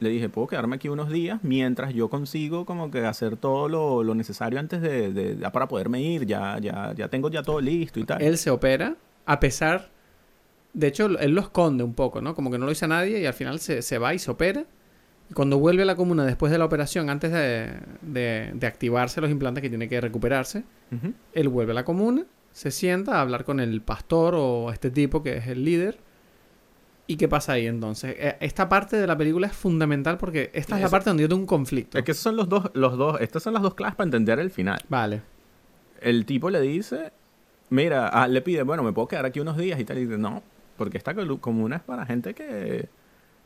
[0.00, 4.02] Le dije, puedo quedarme aquí unos días mientras yo consigo como que hacer todo lo,
[4.04, 7.60] lo necesario antes de, de- ya para poderme ir, ya, ya, ya tengo ya todo
[7.62, 8.20] listo y tal.
[8.20, 8.94] Él se opera
[9.24, 9.88] a pesar
[10.76, 12.34] De hecho, él lo esconde un poco, ¿no?
[12.34, 14.30] Como que no lo dice a nadie y al final se, se va y se
[14.30, 14.64] opera.
[15.30, 17.70] Y cuando vuelve a la comuna después de la operación, antes de,
[18.02, 20.64] de- de activarse los implantes que tiene que recuperarse,
[21.32, 25.22] él vuelve a la comuna, se sienta a hablar con el pastor o este tipo
[25.22, 25.98] que es el líder.
[27.08, 28.14] ¿Y qué pasa ahí entonces?
[28.18, 31.28] Eh, Esta parte de la película es fundamental porque esta es la parte donde yo
[31.28, 31.96] tengo un conflicto.
[31.98, 34.38] Es que esos son los dos, los dos, estas son las dos claves para entender
[34.40, 34.80] el final.
[34.88, 35.22] Vale.
[36.00, 37.12] El tipo le dice,
[37.70, 39.98] mira, ah, le pide, bueno, me puedo quedar aquí unos días y tal.
[39.98, 40.42] Y dice, no,
[40.76, 42.88] porque esta comuna es para gente que,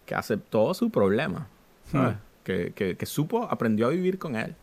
[0.07, 1.49] que aceptó su problema,
[1.91, 2.17] ¿sabes?
[2.17, 2.21] Hmm.
[2.45, 4.55] Que, que, que supo, aprendió a vivir con él.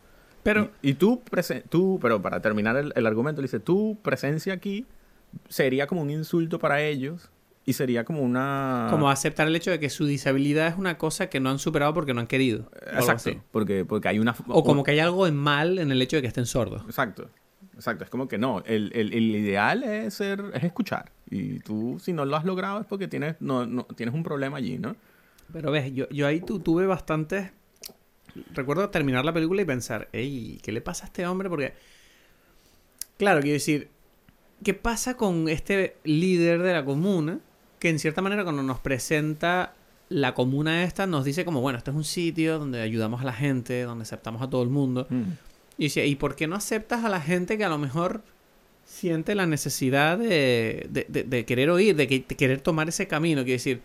[0.42, 1.22] Pero, Y, y tú,
[1.68, 4.86] tú, pero para terminar el, el argumento, le dice, tu presencia aquí
[5.48, 7.30] sería como un insulto para ellos
[7.64, 8.86] y sería como una...
[8.88, 11.92] como aceptar el hecho de que su disabilidad es una cosa que no han superado
[11.92, 12.70] porque no han querido.
[12.72, 14.34] o Exacto, porque, porque hay una...
[14.46, 16.82] O como que hay algo en mal en el hecho de que estén sordos.
[16.86, 17.28] Exacto,
[17.78, 18.04] exacto.
[18.04, 21.10] Es como que no, el, el- el ideal es ser, es escuchar.
[21.30, 24.58] Y tú, si no lo has logrado, es porque tienes, no, no, tienes un problema
[24.58, 24.94] allí, ¿no?
[25.52, 27.50] Pero ves, yo, yo ahí tu- tuve bastantes...
[28.54, 31.48] Recuerdo terminar la película y pensar, ey, ¿qué le pasa a este hombre?
[31.48, 31.72] Porque,
[33.16, 33.88] claro, quiero decir,
[34.62, 37.40] ¿qué pasa con este líder de la comuna?
[37.78, 39.74] Que en cierta manera cuando nos presenta
[40.08, 43.32] la comuna esta, nos dice como, bueno, este es un sitio donde ayudamos a la
[43.32, 45.06] gente, donde aceptamos a todo el mundo.
[45.78, 48.22] Y decía, ¿y por qué no aceptas a la gente que a lo mejor
[48.84, 53.42] siente la necesidad de, de- de- querer oír, de, que- querer tomar ese camino?
[53.44, 53.82] Quiero decir,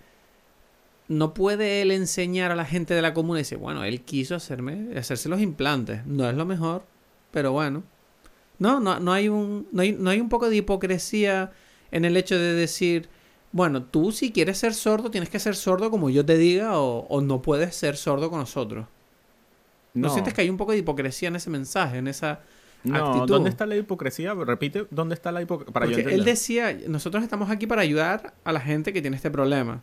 [1.08, 4.36] no puede él enseñar a la gente de la comuna y decir, bueno, él quiso
[4.36, 6.06] hacerme, hacerse los implantes.
[6.06, 6.84] No es lo mejor,
[7.32, 7.84] pero bueno.
[8.60, 11.51] No, no, no hay un, no hay, no hay un poco de hipocresía
[11.91, 13.10] en el hecho de decir,
[13.51, 17.21] bueno, tú si quieres ser sordo, tienes que ser sordo como yo te diga, o
[17.21, 18.88] no puedes ser sordo con nosotros.
[19.93, 22.41] ¿No, sientes que hay un poco de hipocresía en ese mensaje, en esa
[22.84, 23.27] No, actitud?
[23.27, 24.34] ¿dónde está la hipocresía?
[24.34, 25.73] Repite, ¿dónde está la hipocresía?
[25.73, 29.15] Para yo Porque él decía, nosotros estamos aquí para ayudar a la gente que tiene
[29.15, 29.82] este problema.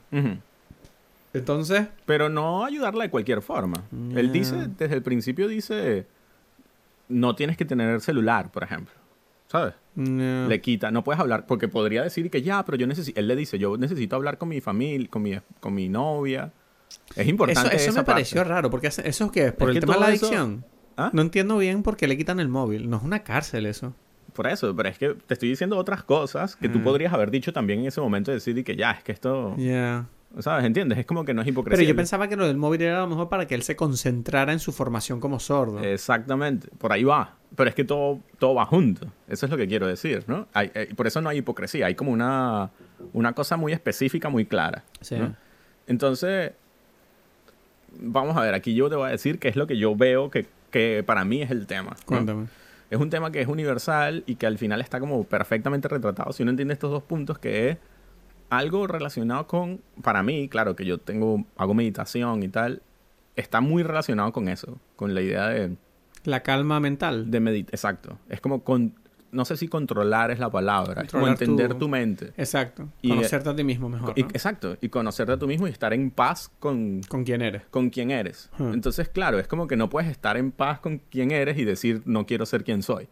[1.33, 3.85] Entonces, Pero no ayudarla de cualquier forma.
[4.14, 6.07] Él dice, desde el principio dice,
[7.09, 8.94] no tienes que tener celular, por ejemplo.
[9.46, 9.75] ¿Sabes?
[9.96, 13.35] Le quita, no puedes hablar, porque podría decir que ya, pero yo necesito, él le
[13.37, 16.53] dice, yo necesito hablar con mi familia, con mi, con mi novia.
[17.16, 18.53] Es importante eso esa me pareció parte.
[18.53, 20.64] raro, porque eso es que es por Es el que tema de la eso- adicción.
[20.96, 21.11] ¿Ah?
[21.12, 22.90] No entiendo bien por qué le quitan el móvil.
[22.90, 23.94] No es una cárcel eso.
[24.35, 26.85] Por eso, pero es que te estoy diciendo otras cosas que tú Mm.
[26.85, 30.07] podrías haber dicho también en ese momento, decir y que ya, es que esto, Ya.
[30.38, 30.64] ¿sabes?
[30.64, 30.98] ¿Entiendes?
[30.98, 31.79] Es como que no es hipocresía.
[31.79, 33.74] Pero yo pensaba que lo del móvil era a lo mejor para que él se
[33.76, 35.81] concentrara en su formación como sordo.
[35.81, 37.37] Exactamente, por ahí va.
[37.57, 39.07] Pero es que todo, todo va junto.
[39.26, 40.46] Eso es lo que quiero decir, ¿no?
[40.53, 41.87] Hay- eh, por eso no hay hipocresía.
[41.87, 42.70] Hay como una,
[43.12, 44.85] una cosa muy específica, muy clara.
[45.00, 45.16] Sí.
[45.16, 45.35] ¿no?
[45.88, 46.53] Entonces,
[48.00, 50.30] vamos a ver, aquí yo te voy a decir qué es lo que yo veo
[50.30, 51.90] que, que para mí es el tema.
[51.90, 52.06] ¿no?
[52.06, 52.46] Cuéntame.
[52.90, 56.32] Es un tema que es universal y que al final está como perfectamente retratado.
[56.32, 57.78] Si uno entiende estos dos puntos, que es
[58.48, 62.82] algo relacionado con, para mí, claro, que yo tengo, hago meditación y tal,
[63.36, 65.76] está muy relacionado con eso, con la idea de,
[66.24, 67.30] La calma mental.
[67.30, 67.74] de meditar.
[67.74, 68.18] Exacto.
[68.28, 68.94] Es como, con,
[69.33, 72.33] no sé si controlar es la palabra, es como tu- entender tu, mente.
[72.37, 72.88] Exacto.
[73.03, 74.12] Y- Conocerte a ti mismo mejor.
[74.16, 74.29] Y- ¿no?
[74.31, 74.77] exacto.
[74.81, 77.62] Y conocerte a tú mismo y estar en paz con, Con quién eres.
[77.71, 78.51] con quién eres.
[78.59, 78.73] Hmm.
[78.75, 82.03] Entonces, claro, es como que no puedes estar en paz con quién eres y decir
[82.07, 83.09] no quiero ser quien soy.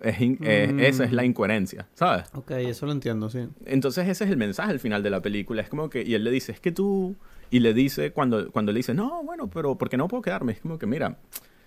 [0.00, 0.80] Es in- eh, Mm.
[0.80, 2.26] esa es la incoherencia, ¿sabes?
[2.34, 3.48] Ok, eso lo entiendo, sí.
[3.64, 5.62] Entonces ese es el mensaje al final de la película.
[5.62, 7.14] Es como que, y él le dice, es que tú,
[7.50, 10.52] y le dice, cuando, cuando le dice, no, bueno, pero ¿por qué no puedo quedarme?
[10.52, 11.16] Es como que, mira,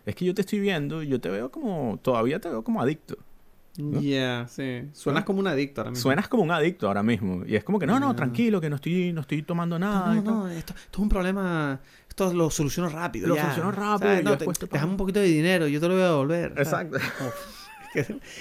[0.07, 2.81] es que yo te estoy viendo y yo te veo como, todavía te veo como
[2.81, 3.17] adicto.
[3.75, 4.89] Ya, sí.
[4.93, 5.25] Suenas ¿No?
[5.25, 6.01] como un adicto ahora mismo.
[6.01, 7.43] Suenas como un adicto ahora mismo.
[7.45, 10.15] Y es como que, no, no, tranquilo, que no estoy, no estoy tomando nada.
[10.15, 10.33] No, tal".
[10.33, 11.79] no, esto, esto es un problema.
[12.09, 13.27] Esto lo soluciono rápido.
[13.27, 13.43] Lo ya.
[13.43, 14.87] soluciono rápido y No, te- te pago.
[14.87, 16.53] un poquito de dinero, yo te lo voy a devolver.
[16.57, 16.97] Exacto.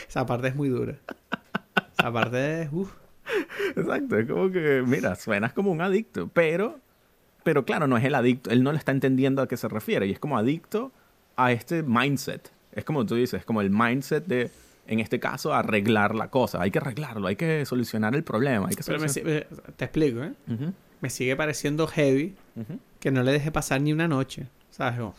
[0.09, 0.97] Esa parte es muy dura.
[1.99, 2.69] Esa parte es.
[2.73, 2.93] uf.
[3.75, 6.79] Exacto, es como que, mira, suenas como un adicto, pero,
[7.43, 10.07] pero claro, no es el adicto, él no le está entendiendo a qué se refiere,
[10.07, 10.93] y es como adicto
[11.37, 12.51] a este mindset.
[12.73, 14.51] Es como tú dices, como el mindset de,
[14.87, 16.61] en este caso, arreglar la cosa.
[16.63, 19.43] Hay que arreglarlo, hay que solucionar el problema, hay que Pero me solucionar...
[19.43, 19.47] eh,
[19.77, 20.33] te explico, ¿eh?
[21.01, 22.35] Me sigue pareciendo heavy
[23.01, 24.47] que no le deje pasar ni una noche.
[24.71, 24.99] ¿Sabes?
[25.01, 25.15] Uf.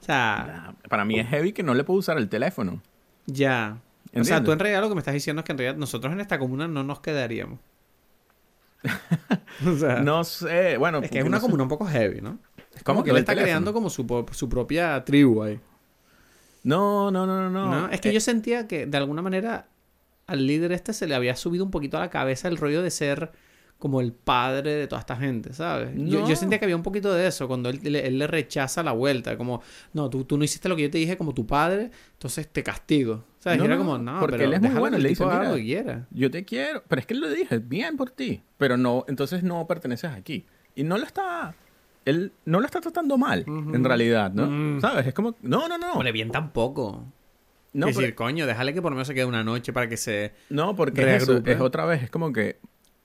[0.00, 2.82] O sea, Para mí es heavy que no le puedo usar el teléfono.
[3.26, 3.78] ya.
[4.14, 6.12] O sea, tú en realidad lo que me estás diciendo es que en realidad nosotros
[6.12, 7.58] en esta comuna no nos quedaríamos.
[9.66, 10.98] o sea, No sé, bueno...
[10.98, 12.38] es que es una no sé- comuna un poco heavy, ¿no?
[12.74, 13.44] Es ¿Cómo como que él está teléfono?
[13.46, 15.60] creando como su, su propia tribu ahí.
[16.64, 17.88] No, no, no, no, no.
[17.88, 19.66] Es que Eh, yo sentía que de alguna manera
[20.26, 22.90] al líder este se le había subido un poquito a la cabeza el rollo de
[22.90, 23.32] ser
[23.78, 25.90] como el padre de toda esta gente, ¿sabes?
[25.96, 26.28] Yo, No.
[26.28, 28.92] yo sentía que había un poquito de eso cuando él, le- él le rechaza la
[28.92, 29.60] vuelta, como,
[29.92, 32.62] no, tú, tú no hiciste lo que yo te dije como tu padre, entonces te
[32.62, 35.52] castigo, sea, No, era como, no, porque pero él es muy bueno, le dice, "Mira,
[35.54, 36.06] quiera.
[36.12, 39.42] Yo te quiero, pero es que él lo dije, bien por ti, pero no, entonces
[39.42, 40.46] no perteneces aquí.
[40.76, 41.52] Y no lo está,
[42.04, 44.46] él no lo está tratando mal, en realidad, ¿no?
[44.46, 44.80] Mm.
[44.80, 45.06] ¿Sabes?
[45.06, 45.92] Es como, no, no, no.
[45.92, 47.04] Hombre, bien tampoco.
[47.72, 49.88] no, es pero- decir, coño, déjale que por lo menos se quede una noche para
[49.88, 50.32] que se...
[50.50, 51.52] no, porque es, eso, reagrupe.
[51.52, 52.58] es otra vez, es como que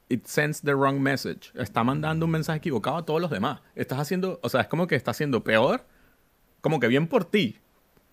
[0.10, 1.52] it sends the wrong message.
[1.56, 3.62] Está mandando un mensaje equivocado a todos los demás.
[3.76, 5.86] Estás haciendo, o sea, es como que está haciendo peor,
[6.62, 7.58] como que bien por ti,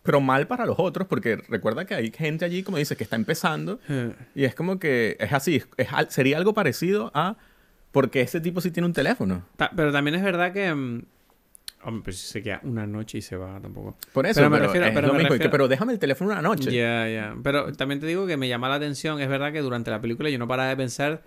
[0.03, 3.16] pero mal para los otros, porque recuerda que hay gente allí, como dices, que está
[3.16, 3.80] empezando
[4.35, 7.37] Y es como que es así, es sería algo parecido a
[7.95, 9.42] porque ese tipo sí tiene un teléfono.
[9.57, 10.74] Ta- Pero también es verdad que...
[10.74, 11.03] mm,
[11.86, 13.97] Hombre, pues si se queda una noche y se va tampoco.
[14.12, 15.26] Por eso, Pero pero, me refiero- es pero lo me mismo.
[15.34, 16.72] y que, refiero- pero déjame el teléfono una noche.
[16.72, 17.34] Ya, ya.
[17.42, 19.20] Pero también te digo que me llama la atención.
[19.20, 21.22] Es verdad que durante la película yo no paraba de pensar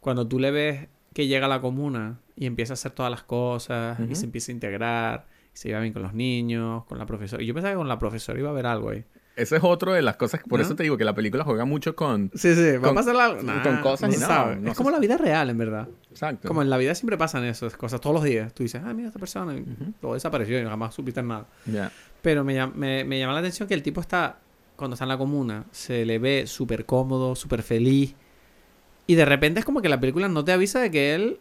[0.00, 3.22] cuando tú le ves que llega a la comuna y empieza a hacer todas las
[3.22, 4.14] cosas y Ujú.
[4.14, 7.42] se empieza a integrar, y se lleva bien con los niños, con la profesora.
[7.42, 9.04] Y yo pensaba que con la profesora iba a haber algo ahí.
[9.36, 10.64] Ese es otro de las cosas, por ¿No?
[10.66, 12.30] eso te digo que la película juega mucho con...
[12.34, 13.40] Sí, sí, va Con- a pasar algo.
[13.64, 15.88] con cosas y se no, no es como la vida real, en verdad.
[16.14, 16.46] Exacto.
[16.48, 18.54] Como en la vida siempre pasan esas cosas todos los días.
[18.54, 19.92] Tú dices, ah, mira esta persona, y Ujú.
[20.00, 21.46] luego desapareció y jamás supiste nada.
[21.66, 21.90] Ya.
[22.22, 24.38] Pero me, me, me llama la atención que el tipo está,
[24.76, 28.14] cuando está en la comuna, se le ve súper cómodo, súper feliz.
[29.06, 31.38] Y de repente es como que la película no te avisa de que él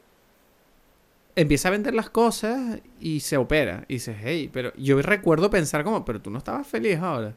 [1.35, 3.85] empieza a vender las cosas y se opera.
[3.87, 7.35] Y dices, hey, pero yo recuerdo pensar como, pero tú no estabas feliz ahora.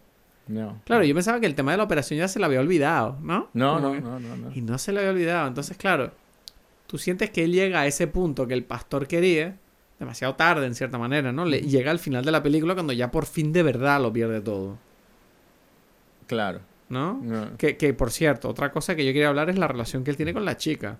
[0.48, 0.80] No.
[0.84, 3.48] Claro, yo pensaba que el tema de la operación ya se le había olvidado, ¿no?
[3.52, 4.52] No, no, no, no, no.
[4.54, 5.48] Y no se le había olvidado.
[5.48, 6.12] Entonces, claro,
[6.86, 9.56] tú sientes que él llega a ese punto que el pastor quería,
[9.98, 11.44] demasiado tarde en cierta manera, ¿no?
[11.44, 14.40] Le, llega al final de la película cuando ya por fin de verdad lo pierde
[14.40, 14.78] todo,
[16.26, 16.60] Claro.
[16.88, 17.20] ¿no?
[17.22, 17.56] No.
[17.56, 20.16] Que, que, por cierto, otra cosa que yo quería hablar es la relación que él
[20.16, 20.98] tiene con la chica.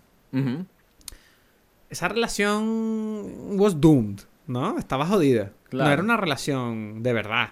[1.89, 4.79] Esa relación was doomed, ¿no?
[4.79, 5.53] Estaba jodida.
[5.69, 5.87] Claro.
[5.89, 7.51] No era una relación de verdad.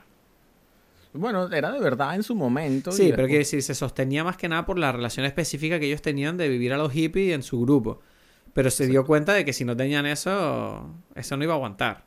[1.12, 2.91] Bueno, era de verdad en su momento.
[2.91, 5.87] Sí, pero después- quiero decir, se sostenía más que nada por la relación específica que
[5.87, 8.01] ellos tenían de vivir a los hippies en su grupo.
[8.55, 12.05] Pero se dio cuenta de que si no tenían eso, eso no iba a aguantar.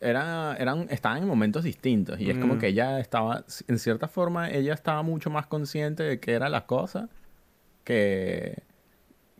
[0.00, 2.20] era, eran, estaban en momentos distintos.
[2.20, 2.58] Y es como Mm.
[2.58, 6.66] que ella estaba, en cierta forma, ella estaba mucho más consciente de qué era la
[6.66, 7.08] cosa
[7.84, 8.62] que,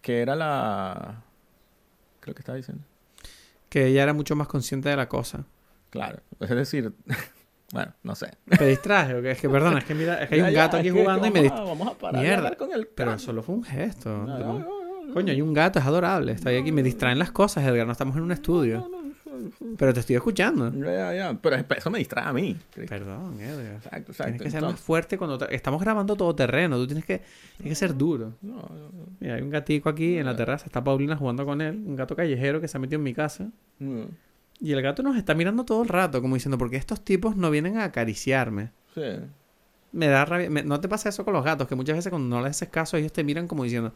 [0.00, 1.22] que era la...
[2.20, 2.82] Creo que estaba diciendo.
[3.68, 5.44] Que ella era mucho más consciente de la cosa.
[5.90, 6.20] Claro.
[6.40, 6.92] Es decir,
[7.72, 8.30] bueno, no sé.
[8.58, 9.32] ¿Te distraje o qué?
[9.32, 11.30] Es que, perdón, es que mira, es que hay un gato aquí que jugando y
[11.30, 12.56] me a- Vamos a parar Mierda.
[12.56, 14.08] con el Pero solo fue un gesto.
[14.26, 14.75] No, no,
[15.12, 16.32] Coño, hay un gato, es adorable.
[16.32, 17.86] Está ahí aquí, me distraen las cosas, Edgar.
[17.86, 18.88] No estamos en un estudio.
[19.76, 20.72] Pero te estoy escuchando.
[20.72, 21.38] Ya, ya, ya.
[21.40, 22.56] Pero es- eso me distrae a mí.
[22.88, 23.74] Perdón, Edgar.
[23.76, 24.24] Exacto, exacto.
[24.24, 26.76] Tienes que ser Entonces- más fuerte cuando te- estamos grabando todo terreno.
[26.76, 27.20] Tú tienes que,
[27.58, 28.32] tienes que ser duro.
[28.40, 28.60] No, no,
[28.92, 30.64] no, Mira, hay un gatico aquí en la terraza.
[30.66, 31.74] Está Paulina jugando con él.
[31.86, 33.48] Un gato callejero que se ha metido en mi casa.
[33.78, 34.06] no.
[34.58, 37.36] Y el gato nos está mirando todo el rato, como diciendo, ¿por qué estos tipos
[37.36, 38.70] no vienen a acariciarme?
[38.94, 39.02] Sí.
[39.92, 40.48] Me da rabia.
[40.48, 41.68] me- ¿No te pasa eso con los gatos?
[41.68, 43.92] Que muchas veces cuando no les haces caso, ellos te miran como diciendo,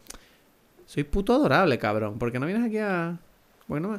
[0.91, 2.19] soy puto adorable, cabrón.
[2.19, 3.17] ¿Por qué no vienes aquí a...?
[3.65, 3.93] Bueno,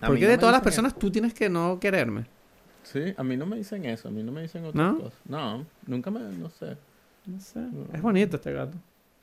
[0.00, 2.20] A ¿Por qué no de todas las personas tú tienes que no quererme?
[2.20, 2.30] eso.
[2.84, 4.06] Sí, a mí no me dicen eso.
[4.06, 4.96] A mí no me dicen otras ¿No?
[4.96, 5.18] cosas.
[5.28, 6.20] No, nunca me...
[6.20, 6.76] No sé.
[7.26, 7.66] No sé.
[7.92, 8.78] Es bonito este gato.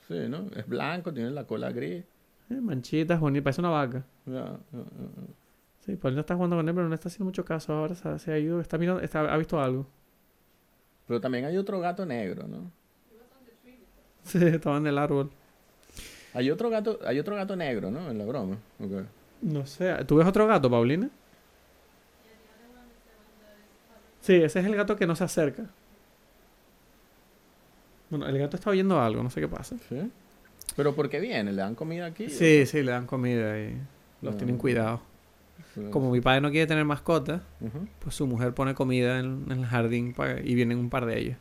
[0.05, 0.47] Sí, ¿no?
[0.53, 2.03] Es blanco, tiene la cola gris.
[2.49, 3.41] Eh, manchitas, bonito.
[3.45, 4.03] Parece una vaca.
[4.26, 5.34] Ya, ya, ya.
[5.86, 7.71] Sí, Paulina está jugando con él, pero no le está haciendo mucho caso.
[7.71, 8.59] Ahora se, se ha ido.
[8.59, 9.88] Está mirando, está, ha visto algo.
[11.07, 12.69] Pero también hay otro gato negro, ¿no?
[14.24, 15.32] Sí, estaba en el árbol.
[16.34, 18.09] Hay otro gato, hay otro gato negro, ¿no?
[18.09, 18.57] En la broma.
[18.79, 19.05] Ok.
[19.41, 19.93] No sé.
[20.05, 21.09] ¿Tú ves otro gato, Paulina?
[24.21, 25.63] Sí, ese es el gato que no se acerca.
[28.09, 29.75] Bueno, el gato está oyendo algo, no sé qué pasa.
[29.89, 30.09] ¿Sí?
[30.75, 31.51] ¿Pero por qué viene?
[31.51, 32.29] ¿Le dan comida aquí?
[32.29, 33.73] Sí, sí, le dan comida y
[34.21, 34.38] los No.
[34.38, 35.01] tienen cuidado.
[35.75, 35.81] Sí.
[35.91, 37.41] Como mi padre no quiere tener mascotas,
[37.99, 41.38] pues su mujer pone comida en, en el jardín y vienen un par de ellos.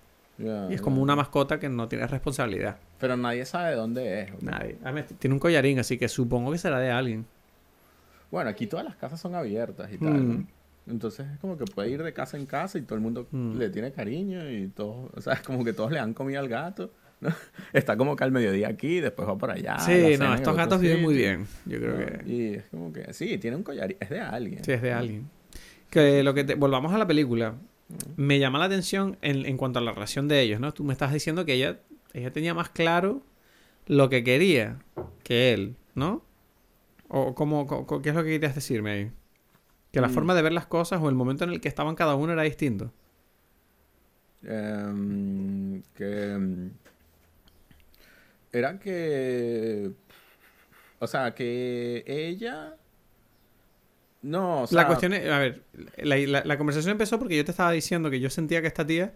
[0.71, 2.77] Y es como una mascota que no tiene responsabilidad.
[2.99, 4.43] Pero nadie sabe de dónde es.
[4.43, 4.77] Nadie.
[4.83, 7.25] Además, tiene un collarín, así que supongo que será de alguien.
[8.31, 10.13] Bueno, aquí todas las casas son abiertas y tal.
[10.15, 10.47] Mm.
[10.89, 13.57] Entonces es como que puede ir de casa en casa y todo el mundo Mm.
[13.59, 16.49] le tiene cariño y todo, o sea, es como que todos le dan comida al
[16.49, 16.91] gato.
[17.21, 17.29] ¿no?
[17.73, 19.79] Está como que al mediodía aquí, después va por allá.
[19.79, 21.47] sí, no, estos gatos viven muy bien.
[21.67, 22.07] Yo creo ¿no?
[22.07, 24.65] que Y es como que, sí, tiene un collarín, es de alguien.
[24.65, 25.31] sí es de alguien.
[25.89, 27.55] Que lo que te- volvamos a la película.
[28.17, 30.73] Me llama la atención en, en cuanto a la relación de ellos, ¿no?
[30.73, 31.81] Tú me estás diciendo que ella,
[32.13, 33.23] ella tenía más claro
[33.87, 34.79] lo que quería
[35.25, 36.23] que él, ¿no?
[37.09, 37.67] ¿O cómo,
[38.03, 39.13] qué es lo que querías decirme ahí?
[39.93, 40.13] Que la Mm.
[40.13, 42.43] forma de ver las cosas o el momento en el que estaban cada uno era
[42.43, 42.93] distinto.
[44.45, 46.71] Em, que em,
[48.53, 49.93] era que
[50.99, 52.77] o sea que ella
[54.23, 55.63] no o sea, la cuestión es, a ver,
[55.99, 58.87] la, la- la conversación empezó porque yo te estaba diciendo que yo sentía que esta
[58.87, 59.15] tía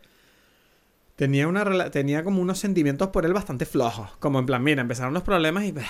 [1.16, 4.10] tenía, una, tenía como unos sentimientos por él bastante flojos.
[4.18, 5.82] Como en plan, mira, empezaron los problemas y "Bah,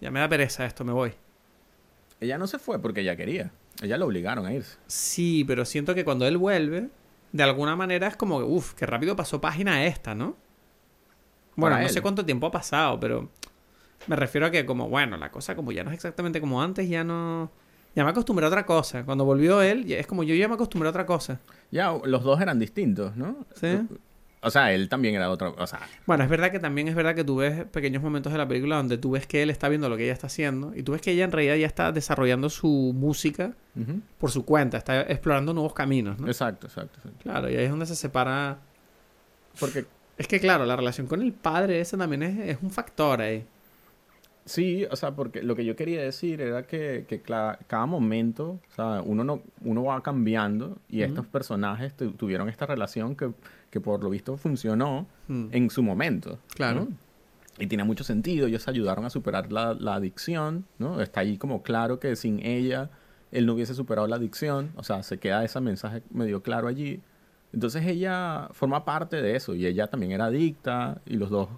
[0.00, 1.12] ya me da pereza esto, me voy.
[2.20, 3.50] Ella no se fue porque ella quería.
[3.82, 4.76] Ella lo obligaron a irse.
[4.86, 6.88] Sí, pero siento que cuando él vuelve,
[7.32, 10.36] de alguna manera es como que, uff, qué rápido pasó página esta, ¿no?
[11.56, 13.30] Bueno, no sé cuánto tiempo ha pasado, pero
[14.06, 16.88] me refiero a que como, bueno, la cosa como ya no es exactamente como antes,
[16.88, 17.50] ya no...
[17.94, 19.04] Ya me acostumbré a otra cosa.
[19.04, 21.40] Cuando volvió él, es como yo ya me acostumbré a otra cosa.
[21.70, 23.46] Ya, los dos eran distintos, ¿no?
[23.54, 23.78] Sí.
[24.46, 25.54] O sea, él también era otro.
[25.58, 28.38] O sea, Bueno, es verdad que también es verdad que tú ves pequeños momentos de
[28.38, 30.82] la película donde tú ves que él está viendo lo que ella está haciendo y
[30.82, 33.54] tú ves que ella en realidad ya está desarrollando su música
[34.18, 36.26] por su cuenta, está explorando nuevos caminos, ¿no?
[36.26, 37.20] exacto, exacto, exacto.
[37.22, 38.58] Claro, y ahí es donde se separa
[39.58, 39.86] Porque
[40.18, 43.46] Es que claro, la relación con el padre ese también es, es un factor ahí.
[44.46, 47.06] Sí, o sea, porque lo que yo quería decir era que,
[47.66, 52.66] cada momento, o sea, uno, no, uno va cambiando y estos personajes tu- tuvieron esta
[52.66, 53.30] relación que,
[53.70, 55.46] que por lo visto funcionó Mm.
[55.52, 56.38] en su momento.
[56.56, 56.80] Claro.
[56.80, 56.88] ¿no?
[57.58, 61.00] Y tiene mucho sentido, ellos ayudaron a superar la, la adicción, ¿no?
[61.00, 62.90] Está ahí como claro que sin ella
[63.32, 67.00] él no hubiese superado la adicción, o sea, se queda ese mensaje medio claro allí.
[67.54, 71.48] Entonces ella forma parte de eso y ella también era adicta y los dos,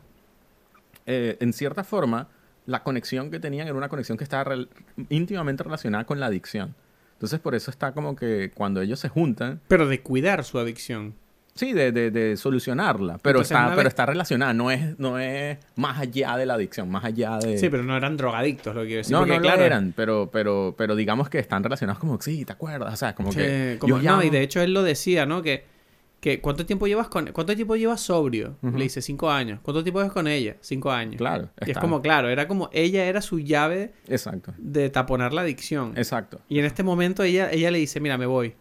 [1.07, 2.29] eh, en cierta forma,
[2.67, 4.69] la conexión que tenían era una conexión que estaba rel-
[5.09, 6.75] íntimamente relacionada con la adicción.
[7.15, 11.15] Entonces por eso está como que cuando ellos se juntan, Pero de cuidar su adicción.
[11.55, 14.99] Sí, de, de, de solucionarla, pero, Entonces, está, una pero vez- está relacionada, no es,
[14.99, 17.57] no es más allá de la adicción, más allá de...
[17.57, 19.13] Sí, pero no eran drogadictos, lo que quiero decir.
[19.15, 22.93] no, no claro, eran, pero, pero, pero digamos que están relacionados como, sí, ¿te acuerdas?
[22.93, 23.77] O sea, como Sí, que...
[23.81, 25.41] como- no, y llamo- de hecho él lo decía, ¿no?
[25.41, 25.65] Que,
[26.27, 28.57] que ¿cuánto tiempo llevas con cuánto tiempo llevas sobrio?
[28.61, 29.61] Le dice cinco años.
[29.63, 30.57] ¿Cuánto tiempo llevas con ella?
[30.61, 31.15] Cinco años.
[31.19, 35.43] Claro, Y es como, claro, era como ella era su llave Exacto, de taponar la
[35.43, 35.93] adicción.
[35.97, 36.41] exacto.
[36.49, 38.55] Y en este momento ella, ella le dice, mira, me voy.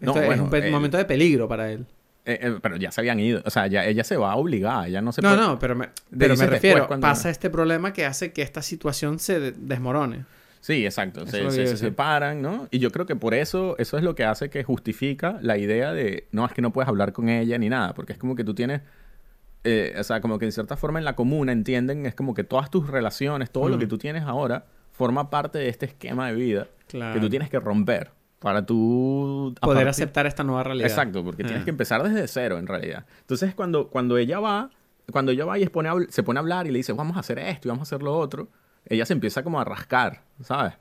[0.00, 1.86] No, Esto es bueno, un él- momento de peligro para él.
[2.24, 5.00] Eh, eh, pero ya se habían ido, o sea, ya ella se va obligada, ella
[5.00, 8.04] no se No, puede- no, pero me, pero me refiero, cuando- pasa este problema que
[8.04, 10.24] hace que esta situación se de- desmorone.
[10.60, 11.26] Sí, exacto.
[11.26, 12.68] Se, separan, ¿no?
[12.70, 15.92] Y yo creo que por eso, eso es lo que hace que justifica la idea
[15.92, 18.42] de, no, es que no puedes hablar con ella ni nada, porque es como que
[18.44, 18.80] tú tienes,
[19.64, 22.44] eh, o sea, como que en cierta forma en la comuna entienden, es como que
[22.44, 23.80] todas tus relaciones, todo lo Mm.
[23.80, 27.14] que tú tienes ahora, forma parte de este esquema de vida Claro.
[27.14, 29.54] que tú tienes que romper para tú...
[29.60, 30.88] Poder partir- aceptar esta nueva realidad.
[30.88, 31.64] Exacto, porque tienes Ah.
[31.64, 33.04] que empezar desde cero en realidad.
[33.20, 34.70] Entonces cuando, cuando ella va,
[35.10, 36.92] cuando ella va y se pone, a, habl- se pone a hablar y le dice,
[36.92, 38.48] vamos a hacer esto y vamos a hacer lo otro,
[38.88, 40.74] ella se empieza como a rascar, ¿sabes?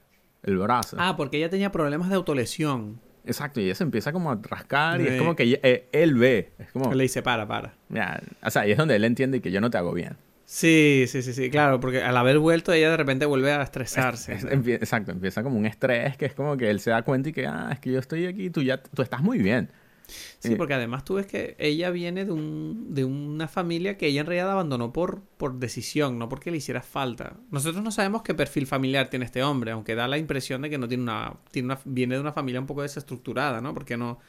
[0.44, 0.98] El brazo.
[1.00, 3.00] Ah, porque ella tenía problemas de autolesión.
[3.26, 6.14] Exacto, y ella se empieza como a rascar y es como que ella- eh, él
[6.14, 7.74] ve, es como, Le dice, para, para.
[7.90, 10.16] mira, o sea, y es donde él entiende que yo no te hago bien.
[10.46, 14.34] Sí, sí, sí, sí, claro, porque al haber vuelto ella de repente vuelve a estresarse.
[14.34, 17.30] Es- empie- exacto, empieza como un estrés que es como que él se da cuenta
[17.30, 19.72] y que, ah, es que yo estoy aquí, tú ya, tú estás muy bien.
[20.08, 24.08] Sí, Eh, porque además tú ves que ella viene de, un, de una familia que
[24.08, 27.38] ella en realidad abandonó por, por decisión, no porque le hiciera falta.
[27.52, 30.78] Nosotros no sabemos qué perfil familiar tiene este hombre, aunque da la impresión de que
[30.78, 33.74] no tiene una, tiene una viene de una familia un poco desestructurada, ¿no?
[33.74, 34.20] Porque no,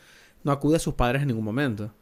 [0.45, 1.93] no acude a sus padres en ningún momento.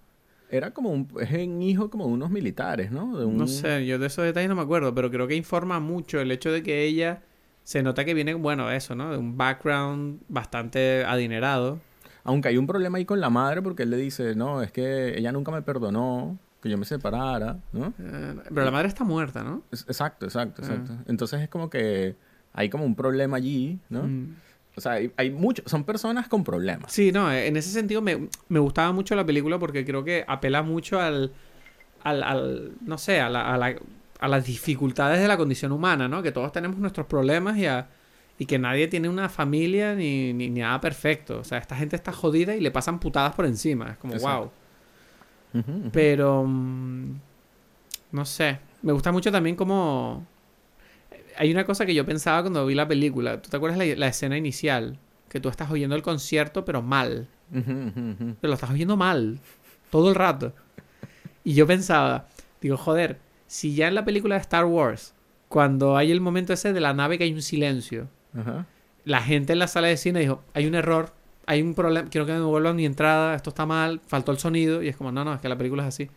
[0.50, 3.18] Era como un, es un hijo como de unos militares, ¿no?
[3.18, 5.80] De un- No sé, yo de esos detalles no me acuerdo, pero creo que informa
[5.80, 7.22] mucho el hecho de que ella
[7.64, 9.10] se nota que viene, bueno, eso, ¿no?
[9.10, 11.80] De un background bastante adinerado.
[12.24, 15.18] Aunque hay un problema ahí con la madre porque él le dice, no, es que
[15.18, 17.92] ella nunca me perdonó que yo me separara, ¿no?
[17.98, 19.62] Eh, pero la madre está muerta, ¿no?
[19.70, 20.66] Exacto, exacto, Ah.
[20.66, 20.92] exacto.
[21.06, 22.16] Entonces es como que
[22.54, 24.04] hay como un problema allí, ¿no?
[24.04, 24.36] Mm.
[24.76, 26.90] O sea, hay, hay muchos, son personas con problemas.
[26.90, 30.24] Sí, no, eh, en ese sentido me, me gustaba mucho la película porque creo que
[30.26, 31.32] apela mucho al,
[32.02, 33.76] al, al no sé, a, la- a, la-
[34.18, 36.22] a las dificultades de la condición humana, ¿no?
[36.22, 37.86] Que todos tenemos nuestros problemas y, a-
[38.39, 41.39] y que nadie tiene una familia ni, ni, ni nada perfecto.
[41.39, 43.93] O sea, esta gente está jodida y le pasan putadas por encima.
[43.93, 44.53] Es como, Exacto.
[45.53, 45.93] wow.
[45.93, 47.14] Pero, mm,
[48.12, 50.26] no sé, me gusta mucho también como...
[51.37, 53.41] Hay una cosa que yo pensaba cuando vi la película.
[53.41, 54.99] ¿Tú te acuerdas la, la escena inicial?
[55.28, 57.28] Que tú estás oyendo el concierto, pero mal.
[57.53, 58.35] Ujú.
[58.41, 59.39] Pero lo estás oyendo mal.
[59.91, 60.53] Todo el rato.
[61.45, 62.28] Y yo pensaba,
[62.61, 65.14] digo, joder, si ya en la película de Star Wars,
[65.49, 68.66] cuando hay el momento ese de la nave que hay un silencio, Ajá.
[69.05, 71.12] la gente en la sala de cine dijo, hay un error,
[71.47, 74.82] hay un problema, quiero que me devuelvan mi entrada, esto está mal, faltó el sonido,
[74.82, 76.11] y es como, no, no, es que la película es así.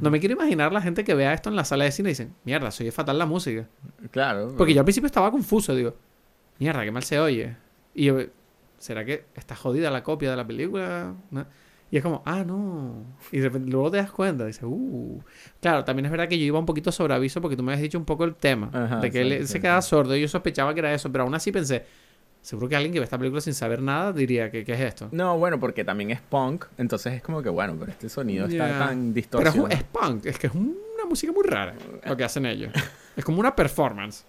[0.00, 2.12] No me quiero imaginar la gente que vea esto en la sala de cine y
[2.12, 3.66] dicen, mierda, se oye fatal la música.
[4.12, 4.54] Claro.
[4.56, 5.96] Porque yo al principio estaba confuso, digo,
[6.58, 7.56] mierda, qué mal se oye.
[7.92, 8.18] Y yo,
[8.78, 11.12] ¿será que está jodida la copia de la película?
[11.30, 11.44] ¿No?
[11.90, 13.04] Y es como, ah, no.
[13.32, 15.20] Y de repente luego te das cuenta, dices, uh.
[15.60, 17.82] Claro, también es verdad que yo iba un poquito sobre aviso porque tú me habías
[17.82, 19.60] dicho un poco el tema, Ajá, de que él, sí, él sí, se sí.
[19.60, 21.84] quedaba sordo y yo sospechaba que era eso, pero aún así pensé,
[22.42, 25.08] Seguro que alguien que ve esta película sin saber nada diría que qué es esto.
[25.12, 28.78] No, bueno, porque también es punk, entonces es como que, bueno, pero este sonido está
[28.78, 29.68] tan Pero distorsionado.
[29.68, 31.74] es, es punk, es que es una música muy rara
[32.06, 32.72] lo que hacen ellos.
[33.16, 34.24] Es como una performance.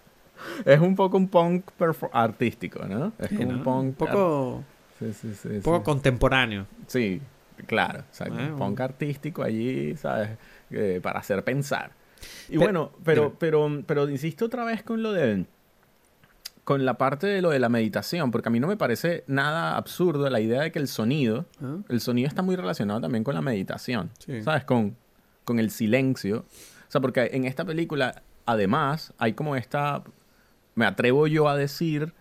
[0.66, 1.70] Es un poco un punk
[2.12, 3.12] artístico, ¿no?
[3.18, 3.58] Es como ¿no?
[3.58, 3.84] un punk...
[3.84, 4.64] un poco,
[4.98, 5.48] Sí, sí, sí.
[5.48, 6.66] un poco contemporáneo.
[6.88, 7.22] Sí,
[7.66, 8.00] claro.
[8.00, 10.30] O sea, Ah, un punk artístico allí, ¿sabes?
[10.70, 11.92] Eh, para hacer pensar.
[12.48, 13.36] Y Pe- bueno, pero, dime.
[13.38, 15.44] pero, pero insisto otra vez con lo de...
[16.64, 19.76] Con la parte de lo de la meditación, porque a mí no me parece nada
[19.76, 21.78] absurdo la idea de que el sonido, ¿Ah?
[21.88, 24.42] el sonido está muy relacionado también con la meditación, Sí.
[24.42, 24.64] ¿sabes?
[24.64, 24.96] Con,
[25.44, 26.44] con el silencio.
[26.88, 30.04] O sea, porque en esta película, además, hay como esta,
[30.76, 32.14] me atrevo yo a decir,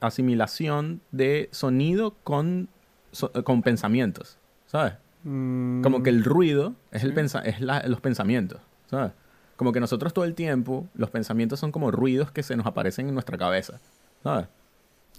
[0.00, 2.68] asimilación de sonido con,
[3.12, 4.94] so- con pensamientos, ¿sabes?
[5.22, 9.12] Como que el ruido es, el pensa es la- los pensamientos, ¿sabes?
[9.56, 13.08] Como que nosotros todo el tiempo, los pensamientos son como ruidos que se nos aparecen
[13.08, 13.78] en nuestra cabeza,
[14.22, 14.46] ¿sabes?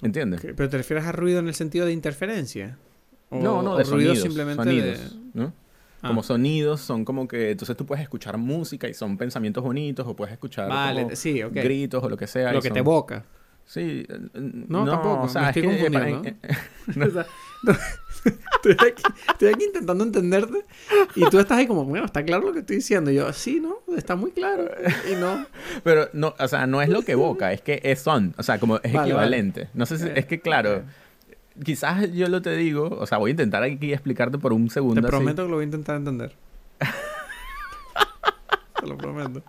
[0.01, 0.41] ¿Entiendes?
[0.41, 2.77] ¿Pero te refieres a ruido en el sentido de interferencia?
[3.29, 4.19] O- no, no, de ruido sonidos.
[4.19, 5.19] simplemente sonidos, de...
[5.39, 5.53] ¿no?
[6.01, 6.07] Ah.
[6.07, 7.51] Como sonidos son como que...
[7.51, 11.39] Entonces tú puedes escuchar música y son pensamientos bonitos o puedes escuchar Vale, como sí,
[11.51, 12.51] gritos o lo que sea.
[12.51, 13.23] Lo que te evoca.
[13.67, 14.07] Sí.
[14.09, 15.85] eh, No, tampoco, O sea, me es que...
[15.85, 16.35] eh, para- eh,
[16.95, 17.05] no,
[18.24, 20.66] estoy, aquí, estoy aquí intentando entenderte
[21.16, 23.12] y tú estás ahí como, bueno, está claro lo que estoy diciendo.
[23.12, 23.80] Y yo, sí, ¿no?
[23.95, 24.66] Está muy claro.
[25.12, 25.45] Y no.
[25.84, 28.59] Pero no, o sea, no es lo que evoca, es que es son, o sea,
[28.59, 29.70] como es Vale, equivalente.
[29.74, 30.84] No sé si, Ok, es que claro,
[31.64, 35.01] quizás yo lo te digo, o sea, voy a intentar aquí explicarte por un segundo.
[35.01, 35.16] Te así.
[35.16, 36.36] prometo que lo voy a intentar entender.
[38.80, 39.43] Te lo prometo.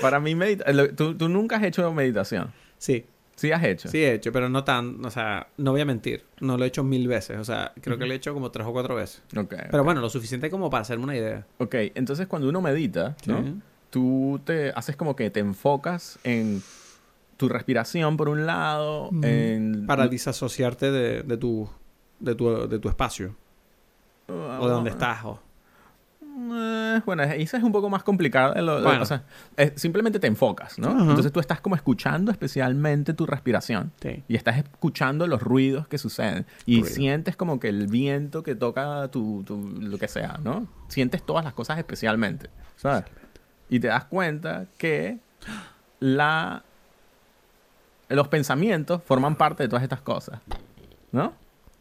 [0.00, 0.64] Para mí, medita
[0.96, 2.52] ¿tú, tú nunca has hecho meditación.
[2.78, 3.06] Sí,
[3.40, 3.88] Sí has hecho.
[3.88, 6.26] sí he hecho, pero no tan, o sea, no voy a mentir.
[6.40, 7.38] No lo he hecho mil veces.
[7.38, 9.22] O sea, creo que lo he hecho como tres o cuatro veces.
[9.34, 9.54] Ok.
[9.70, 11.46] Pero bueno, lo suficiente como para hacerme una idea.
[11.56, 13.42] Ok, entonces cuando uno medita, ¿no?
[13.42, 13.54] Sí.
[13.88, 16.62] Tú te haces como que te enfocas en
[17.38, 19.86] tu respiración por un lado, en...
[19.86, 21.66] Para disasociarte de, de tu,
[22.18, 23.34] de, tu, de tu espacio.
[24.28, 25.24] O de donde estás.
[25.24, 25.40] O...
[26.52, 28.02] Eh, bueno, eso es un poco más
[28.78, 29.02] de- Bueno.
[29.02, 29.22] o sea,
[29.56, 30.90] es- simplemente te enfocas, ¿no?
[30.90, 33.92] Entonces tú estás como escuchando especialmente tu respiración.
[34.00, 34.22] Sí.
[34.28, 36.46] Y estás escuchando los ruidos que suceden.
[36.66, 36.94] Y Ruido.
[36.94, 40.66] sientes como que el viento que toca tu, tu- lo que sea, ¿no?
[40.88, 43.04] Sientes todas las cosas especialmente, ¿sabes?
[43.68, 45.18] Y te das cuenta que
[46.00, 46.62] la...
[48.08, 50.40] Los pensamientos forman parte de todas estas cosas,
[51.12, 51.32] ¿no?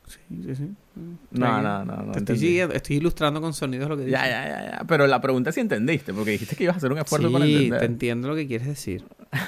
[0.10, 0.70] Sí, sí, sí.
[0.96, 1.62] No, Tranquilo.
[1.62, 2.12] no, no, no.
[2.14, 4.20] Te estoy, siguiendo- estoy ilustrando con sonidos lo que dices.
[4.20, 4.84] Ya, ya, ya, ya.
[4.88, 7.34] Pero la pregunta es si entendiste, porque dijiste que ibas a hacer un esfuerzo sí,
[7.34, 7.84] para te entender.
[7.84, 9.04] entiendo lo que quieres decir.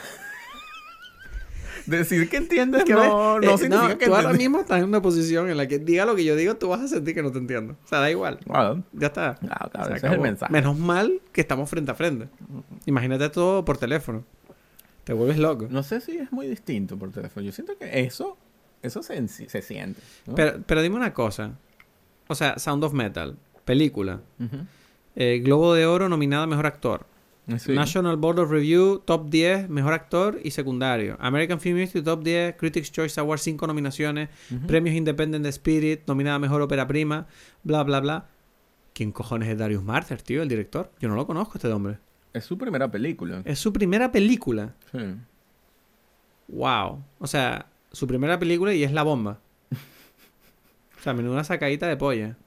[1.87, 4.77] Decir que entiendes Es que no, ves, no eh, significa que tú ahora mismo estás
[4.79, 7.15] en una posición en la que diga lo que yo digo, tú vas a sentir
[7.15, 7.75] que no te entiendo.
[7.83, 8.37] O sea, da igual.
[8.45, 9.33] Bueno, Ya está.
[9.35, 10.23] claro, claro, Se ese es el acabó.
[10.23, 10.53] mensaje.
[10.53, 12.27] Menos mal que estamos frente a frente.
[12.85, 14.23] Imagínate todo por teléfono.
[15.05, 15.67] Te vuelves loco.
[15.71, 17.43] No sé si es muy distinto por teléfono.
[17.43, 18.37] Yo siento que eso,
[18.81, 20.01] eso se, se siente.
[20.25, 20.35] ¿no?
[20.35, 21.57] Pero, pero dime una cosa.
[22.27, 24.21] O sea, Sound of Metal, película.
[25.15, 27.05] Eh, Globo de Oro nominada a Mejor Actor.
[27.57, 27.73] Sí.
[27.73, 31.17] National Board of Review, Top 10, Mejor Actor y Secundario.
[31.19, 34.29] American Film Institute, Top 10, Critics' Choice Award, 5 nominaciones.
[34.49, 34.67] Ujú.
[34.67, 37.27] Premios Independent Spirit, nominada a Mejor Ópera Prima,
[37.63, 38.29] bla, bla, bla.
[38.93, 40.91] ¿Quién cojones es Darius Martyr, tío, el director?
[40.99, 41.97] Yo no lo conozco, este hombre.
[42.33, 43.41] Es su primera película.
[43.43, 44.75] Es su primera película.
[44.91, 44.99] Sí.
[46.47, 47.03] Wow.
[47.19, 49.39] O sea, su primera película y es la bomba.
[50.99, 52.37] O sea, menuda sacadita de polla.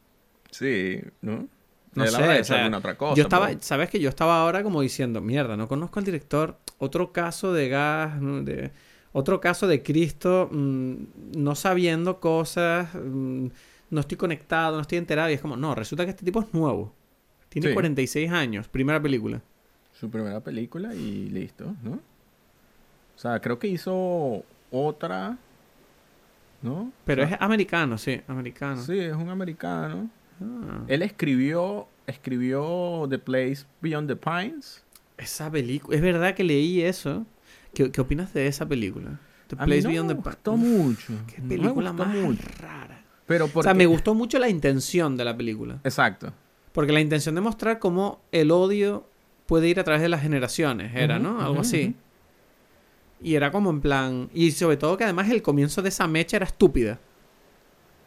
[0.50, 1.48] Sí, ¿no?
[1.94, 3.14] No sé, o sea, otra cosa.
[3.16, 6.56] yo estaba, pero- sabes que yo estaba ahora como diciendo, mierda, no conozco al director.
[6.78, 8.72] Otro caso de gas, de,
[9.12, 10.94] otro caso de Cristo, mm,
[11.36, 13.46] no sabiendo cosas, mm,
[13.90, 15.30] no estoy conectado, no estoy enterado.
[15.30, 16.92] Y es como, no, resulta que este tipo es nuevo.
[17.48, 17.74] Tiene Sí.
[17.74, 19.40] 46 años, primera película.
[19.92, 21.92] Su primera película y listo, ¿no?
[21.92, 25.36] O sea, creo que hizo otra,
[26.62, 26.90] ¿no?
[27.04, 28.82] Pero O sea, es americano, sí, americano.
[28.82, 30.08] Sí, es un americano.
[30.40, 30.80] Ah.
[30.88, 34.82] Él escribió, escribió The Place Beyond the Pines.
[35.16, 37.24] Esa película, es verdad que leí eso.
[37.72, 39.20] ¿Qué, qué opinas de esa película?
[39.48, 41.12] The Place no Beyond me the Pa- gustó Uf, mucho.
[41.26, 42.42] Qué No me película gustó más mucho.
[42.60, 43.00] rara.
[43.26, 43.64] Pero O porque...
[43.64, 45.78] sea, me gustó mucho la intención de la película.
[45.84, 46.32] Exacto.
[46.72, 49.06] Porque la intención de mostrar cómo el odio
[49.46, 51.40] puede ir a través de las generaciones, era, ¿no?
[51.40, 51.94] Algo así.
[53.24, 54.28] Y era como en plan...
[54.34, 57.00] Y sobre todo que además el comienzo de esa mecha era estúpida.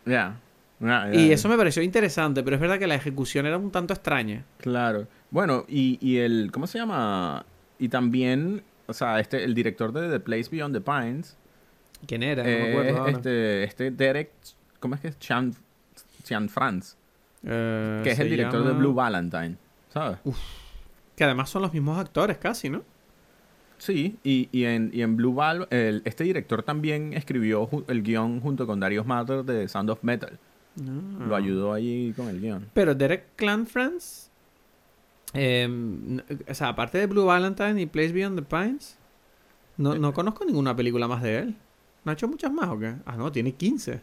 [0.06, 0.40] Ya.
[0.80, 3.96] Ya, Y eso me pareció interesante, pero es verdad que la ejecución era un tanto
[3.96, 4.46] extraña.
[4.60, 5.08] Claro.
[5.32, 6.52] Bueno, y, y el...
[6.54, 7.46] ¿Cómo se llama?
[7.80, 8.62] Y también...
[8.86, 11.36] O sea, este, el director de The Place Beyond the Pines...
[12.06, 12.44] ¿Quién era?
[12.44, 13.12] No me eh, acuerdo es ahora.
[13.12, 14.32] este, este Derek...
[14.80, 15.18] ¿Cómo es que es?
[15.18, 15.56] Chan,
[16.24, 16.96] Chan Franz.
[17.44, 19.56] Eh, Que es el director de Blue Valentine.
[19.92, 20.20] ¿Sabes?
[21.16, 22.84] Que además son los mismos actores casi, ¿no?
[23.78, 28.42] Sí, y, y en, y en Blue Valve, el- este director también escribió el guion
[28.42, 30.38] junto con Darius Matter de Sound of Metal.
[31.28, 31.38] Lo Ah.
[31.40, 32.68] ayudó ahí con el guion.
[32.74, 34.30] Pero Derek Clanfrance,
[35.34, 38.98] eh, n- o sea, aparte de Blue Valentine y Place Beyond the Pines,
[39.78, 41.56] no, no conozco ninguna película más de él.
[42.04, 42.96] ¿No ha hecho muchas más o qué?
[43.06, 44.02] Ah, no, tiene 15.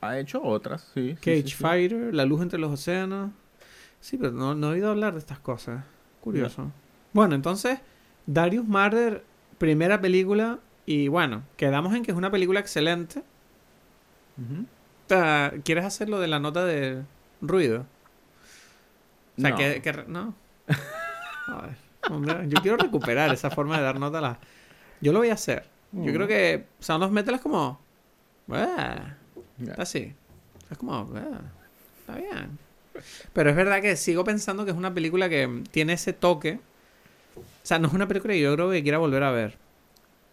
[0.00, 1.14] Ha hecho otras, sí.
[1.14, 1.54] Cage sí, sí.
[1.54, 3.30] Fighter, La Luz entre los Océanos.
[4.00, 5.84] Sí, pero no, no he oído hablar de estas cosas.
[6.20, 6.72] Curioso.
[7.12, 7.78] Bueno, entonces,
[8.26, 9.24] Darius Marder,
[9.58, 10.58] primera película.
[10.86, 13.22] Y bueno, quedamos en que es una película excelente.
[15.64, 17.02] ¿Quieres hacer lo de la nota de
[17.40, 17.86] ruido?
[19.38, 19.56] O sea, No.
[19.56, 20.34] que, No.
[21.46, 21.76] Joder,
[22.10, 24.38] hombre, yo quiero recuperar esa forma de dar nota a la...
[25.00, 25.64] Yo lo voy a hacer.
[25.92, 26.14] Yo Mm.
[26.14, 27.78] creo que Sound of Metal es como...
[29.76, 30.14] Así.
[30.70, 31.10] Es como...
[31.14, 31.40] "Ah,
[32.00, 32.58] está bien.
[33.32, 36.60] Pero es verdad que sigo pensando que es una película que tiene ese toque.
[37.62, 39.58] O sea, no es una película que yo creo que quiera volver a ver.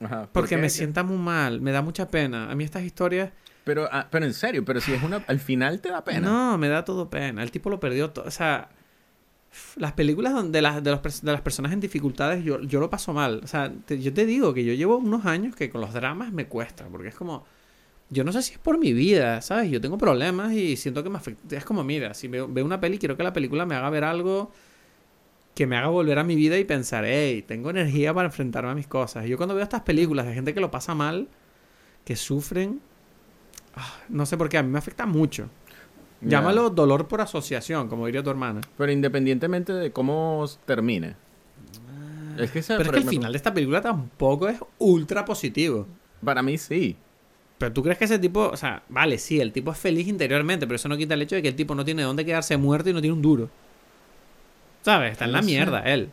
[0.02, 0.58] Ajá, ¿por Porque qué?
[0.58, 1.62] me sienta muy mal.
[1.62, 2.50] Me da mucha pena.
[2.52, 3.32] A mí estas historias...
[3.64, 5.18] Pero, ah, pero en serio, pero si es una...
[5.28, 6.22] Al final te da pena.
[6.22, 7.44] No, me da todo pena.
[7.44, 8.26] El tipo lo perdió todo.
[8.26, 8.70] O sea,
[9.76, 13.14] las películas donde las, de, los de las personas en dificultades, yo, yo lo paso
[13.14, 13.42] mal.
[13.44, 16.32] O sea, te- yo te digo que yo llevo unos años que con los dramas
[16.32, 16.86] me cuesta.
[16.88, 17.46] Porque es como.
[18.10, 19.70] Yo no sé si es por mi vida, ¿sabes?
[19.72, 21.58] Yo tengo problemas y siento que me afecta.
[21.58, 24.04] Es como, mira, si veo, veo una peli, quiero que la película me haga ver
[24.04, 24.52] algo
[25.60, 28.76] que me haga volver a mi vida y pensar, hey, tengo energía para enfrentarme a
[28.76, 29.26] mis cosas.
[29.26, 31.28] Yo cuando veo estas películas de gente que lo pasa mal,
[32.05, 32.80] que sufren,
[33.76, 35.49] ah, no sé por qué, a mí me afecta mucho.
[36.22, 38.62] Llámalo dolor por asociación, como diría tu hermana.
[38.78, 41.18] Pero independientemente de cómo termine.
[42.38, 45.88] Es que Pero es que el final de esta película tampoco es ultra positivo.
[46.24, 46.95] Para mí sí.
[47.57, 50.66] Pero tú crees que ese tipo, o sea, vale, sí, el tipo es feliz interiormente,
[50.66, 52.89] pero eso no quita el hecho de que el tipo no tiene dónde quedarse muerto
[52.89, 53.49] y no tiene un duro.
[54.82, 55.12] ¿Sabes?
[55.14, 55.46] Está en la sé.
[55.46, 56.12] mierda él.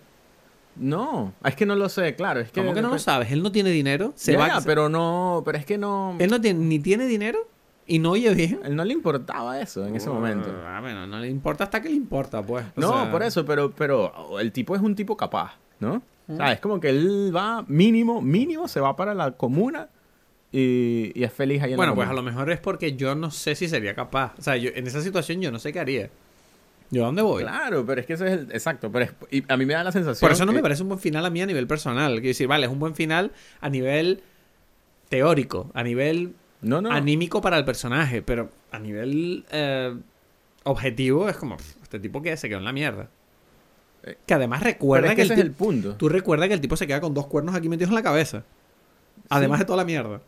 [0.77, 2.41] No, es que no lo sé, claro.
[2.41, 3.33] Es que ¿Cómo que no lo sabes?
[3.33, 4.49] Él no tiene dinero, se Ya, va.
[4.49, 6.17] ya, pero no, pero es que no.
[6.19, 7.39] Él no tiene, ni tiene dinero
[7.87, 8.61] y no oye bien.
[8.63, 10.53] Él no le importaba eso en ese momento.
[10.67, 12.67] Ah, bueno, no le importa hasta que le importa, pues.
[12.77, 16.03] O No, sea, por eso, pero, pero el tipo es un tipo capaz, ¿no?
[16.29, 19.89] O sea, es como que él va mínimo, mínimo, se va para la comuna
[20.53, 23.15] y, y es feliz ahí en Bueno, la pues a lo mejor es porque yo
[23.15, 24.35] no sé si sería capaz.
[24.39, 26.11] O sea, yo, en esa situación yo no sé qué haría.
[26.91, 27.43] ¿Yo a dónde voy?
[27.43, 28.53] Claro, pero es que ese es el...
[28.53, 30.21] Exacto, pero es- y a mí me da la sensación...
[30.21, 32.13] Por eso no que- me parece un buen final a mí a nivel personal.
[32.13, 34.23] Quiero decir, vale, es un buen final a nivel
[35.09, 36.91] teórico, a nivel No, no.
[36.93, 39.97] anímico para el personaje, pero a nivel eh,
[40.65, 43.09] objetivo es como, "Pff, este tipo que se quedó en la mierda.
[44.05, 45.97] Eh, Que además Pero recuerda es que, que ese el es el punto.
[45.97, 48.45] tú recuerda que el tipo se queda con dos cuernos aquí metidos en la cabeza.
[49.29, 49.63] Además Sí.
[49.63, 50.21] de toda la mierda.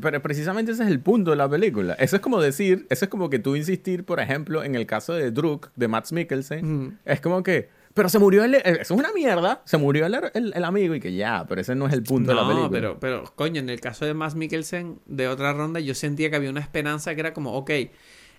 [0.00, 1.94] Pero precisamente ese es el punto de la película.
[1.94, 5.14] Eso es como decir, eso es como que tú insistir, por ejemplo, en el caso
[5.14, 6.84] de Druk, de Max Mikkelsen.
[6.84, 6.98] Mm.
[7.04, 8.54] Es como que, pero se murió el...
[8.54, 9.62] Eso es una mierda.
[9.64, 12.30] Se murió el, el- el amigo y que ya, pero ese no es el punto
[12.30, 12.66] de la película.
[12.66, 16.30] No, pero, pero, coño, en el caso de Max Mikkelsen, de otra ronda, yo sentía
[16.30, 17.70] que había una esperanza que era como, ok,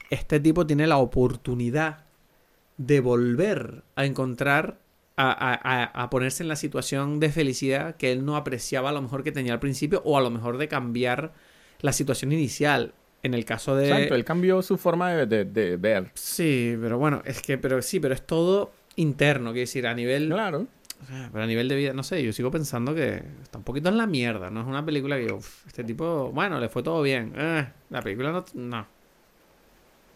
[0.10, 2.06] este tipo tiene la oportunidad
[2.78, 4.80] de volver a encontrar,
[5.18, 9.02] a, a- a- ponerse en la situación de felicidad que él no apreciaba a lo
[9.02, 11.34] mejor que tenía al principio, o a lo mejor de cambiar
[11.82, 12.94] la situación inicial.
[13.24, 13.88] En el caso de...
[13.90, 16.10] Exacto, él cambió su forma de, de- de ver.
[16.16, 20.30] Sí, pero bueno, es que, pero sí, pero es todo interno, quiero decir, a nivel...
[20.30, 20.66] Claro.
[21.04, 23.64] O sea, Pero a nivel de vida, no sé, yo sigo pensando que está un
[23.64, 24.50] poquito en la mierda.
[24.52, 27.34] No es una película que yo, "Uf, este tipo, bueno, le fue todo bien.
[27.36, 28.46] Eh, la película no.
[28.54, 28.88] no.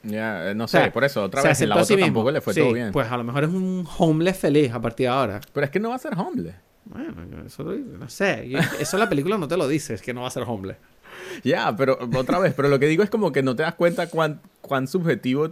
[0.05, 2.07] Ya, eh, no O sé, sea, por eso, otra vez, en la sí otra mismo.
[2.07, 2.91] tampoco le fue Sí, todo bien.
[2.91, 5.41] Pues a lo mejor es un homeless feliz a partir de ahora.
[5.53, 6.55] Pero es que no va a ser homeless.
[6.85, 7.13] Bueno,
[7.45, 8.51] eso lo- no sé.
[8.79, 10.77] eso la película no te lo dice, es que no va a ser homeless.
[11.43, 14.07] Ya, pero otra vez, pero lo que digo es como que no te das cuenta
[14.07, 15.51] cuán, cuán subjetivo,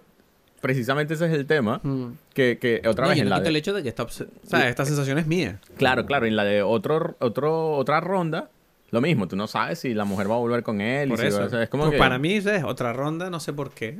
[0.61, 2.05] precisamente ese es el tema, Mm.
[2.33, 3.89] que, que otra No, vez yo en no la quito de- el hecho de que
[3.89, 5.59] esta, o sea, esta sensación es mía.
[5.77, 8.49] Claro, claro, en la de otro, otro, otra ronda,
[8.93, 11.09] lo mismo, tú no sabes si la mujer va a volver con él.
[11.09, 11.49] Por y si eso.
[11.49, 11.97] sea, es como Pues que...
[11.99, 13.99] para mí es otra ronda, no sé por qué.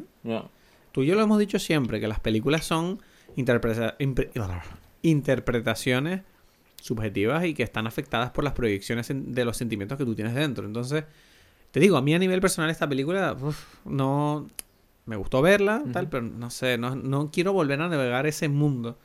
[0.92, 3.02] Tú y yo lo hemos dicho siempre, que las películas son
[3.36, 3.96] interpreta-
[5.02, 6.22] interpretaciones
[6.82, 10.66] subjetivas y que están afectadas por las proyecciones de los sentimientos que tú tienes dentro.
[10.66, 11.06] Entonces,
[11.72, 14.50] te digo, a mí a nivel personal esta película uf, no...
[15.06, 18.98] Me gustó verla, tal, pero no sé, no, no quiero volver a navegar ese mundo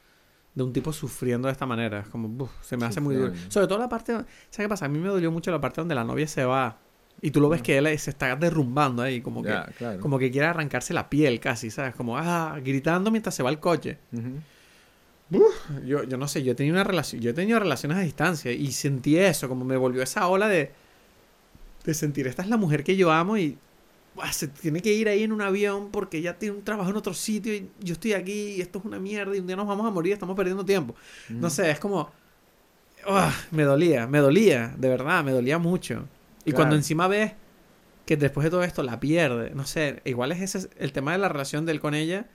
[0.59, 2.01] de un tipo sufriendo de esta manera.
[2.01, 3.33] Es como, se me hace muy duro.
[3.49, 4.87] Sobre todo la parte, ¿sabes qué pasa?
[4.87, 6.79] A mí me dolió mucho la parte donde la novia se va
[7.23, 9.55] y tú lo ves que él se está derrumbando ahí, como que...
[9.79, 10.01] Claro.
[10.01, 11.95] Como que quiere arrancarse la piel casi, ¿sabes?
[11.95, 13.99] Como, ah, gritando mientras se va el coche.
[15.85, 18.51] Yo, yo no sé, yo he tenido una relación, yo he tenido relaciones a distancia
[18.51, 20.73] y sentí eso, como me volvió esa ola de,
[21.85, 23.59] de sentir, esta es la mujer que yo amo y
[24.33, 27.15] se tiene que ir ahí en un avión porque ella tiene un trabajo en otro
[27.15, 29.87] sitio y yo estoy aquí y esto es una mierda y un día nos vamos
[29.87, 30.95] a morir, estamos perdiendo tiempo.
[31.29, 32.11] No sé, es como,
[33.07, 36.05] ah, me dolía, me dolía, de verdad, me dolía mucho.
[36.45, 37.33] Y cuando encima ves
[38.07, 41.19] que después de todo esto la pierde, no sé, igual es ese el tema de
[41.19, 42.27] la relación de él con ella,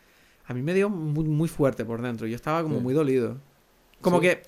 [0.46, 2.28] a mí me dio muy, muy fuerte por dentro.
[2.28, 2.82] Yo estaba como Sí.
[2.84, 3.38] muy dolido.
[4.02, 4.28] Como Sí.
[4.28, 4.42] que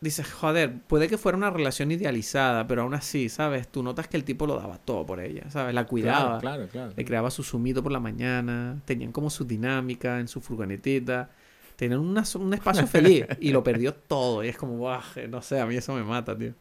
[0.00, 3.68] dices, joder, puede que fuera una relación idealizada, pero aún así, ¿sabes?
[3.68, 5.74] Tú notas que el tipo lo daba todo por ella, ¿sabes?
[5.74, 6.38] La cuidaba.
[6.38, 6.92] Claro, claro, claro.
[6.96, 11.30] Le creaba su sumito por la mañana, tenían como su dinámica en su furgonetita,
[11.76, 14.44] tenían una, un espacio feliz y lo perdió todo.
[14.44, 16.54] Y es como, "Buah, no sé, a mí eso me mata, tío.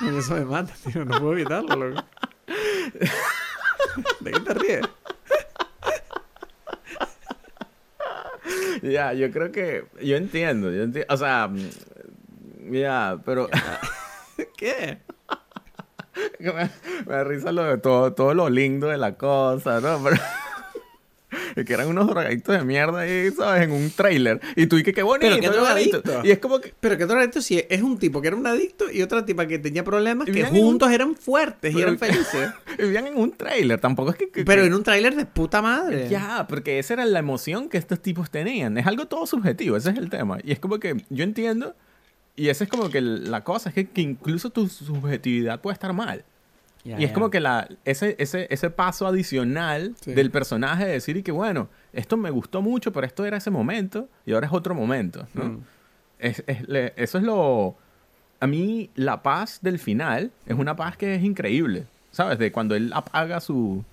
[0.00, 2.04] A mí eso me mata, tío, no puedo evitarlo, loco.
[4.20, 4.80] ¿De qué te ríes?
[8.82, 9.84] Ya, yo creo que.
[10.02, 11.12] Yo entiendo, yo entiendo.
[11.14, 11.48] O sea.
[12.70, 13.48] Ya, pero.
[14.56, 14.98] ¿Qué?
[16.40, 16.70] me, me
[17.06, 20.00] da risa lo de todo, todo lo lindo de la cosa, ¿no?
[20.02, 20.16] Pero.
[21.56, 23.62] es que eran unos drogadictos de mierda ahí, ¿sabes?
[23.62, 24.40] En un trailer.
[24.54, 25.26] Y tú, y que qué bonito.
[25.28, 26.02] Pero qué qué drogadicto.
[26.24, 26.74] Y es como que.
[26.78, 29.58] Pero todo esto sí es un tipo que era un adicto y otra tipa que
[29.58, 32.50] tenía problemas que un- juntos eran fuertes y eran felices.
[32.78, 33.80] Vivían en un trailer.
[33.80, 34.30] Tampoco es que.
[34.30, 36.08] que- Pero que- en un tráiler de puta madre.
[36.10, 38.76] Ya, porque esa era la emoción que estos tipos tenían.
[38.78, 40.38] Es algo todo subjetivo, ese es el tema.
[40.44, 41.74] Y es como que yo entiendo,
[42.36, 45.92] y esa es como que la cosa, es que, que incluso tu subjetividad puede estar
[45.92, 46.24] mal.
[46.84, 50.12] Ya, y es como que la, ese, ese, ese paso adicional Sí.
[50.14, 53.50] del personaje de decir y que bueno, esto me gustó mucho, pero esto era ese
[53.50, 55.26] momento y ahora es otro momento.
[55.34, 55.44] ¿no?
[55.44, 55.60] Mm.
[56.18, 57.76] Es- es- le- eso es lo...
[58.40, 61.86] A mí la paz del final es una paz que es increíble.
[62.10, 62.38] ¿Sabes?
[62.38, 63.84] De cuando él apaga su...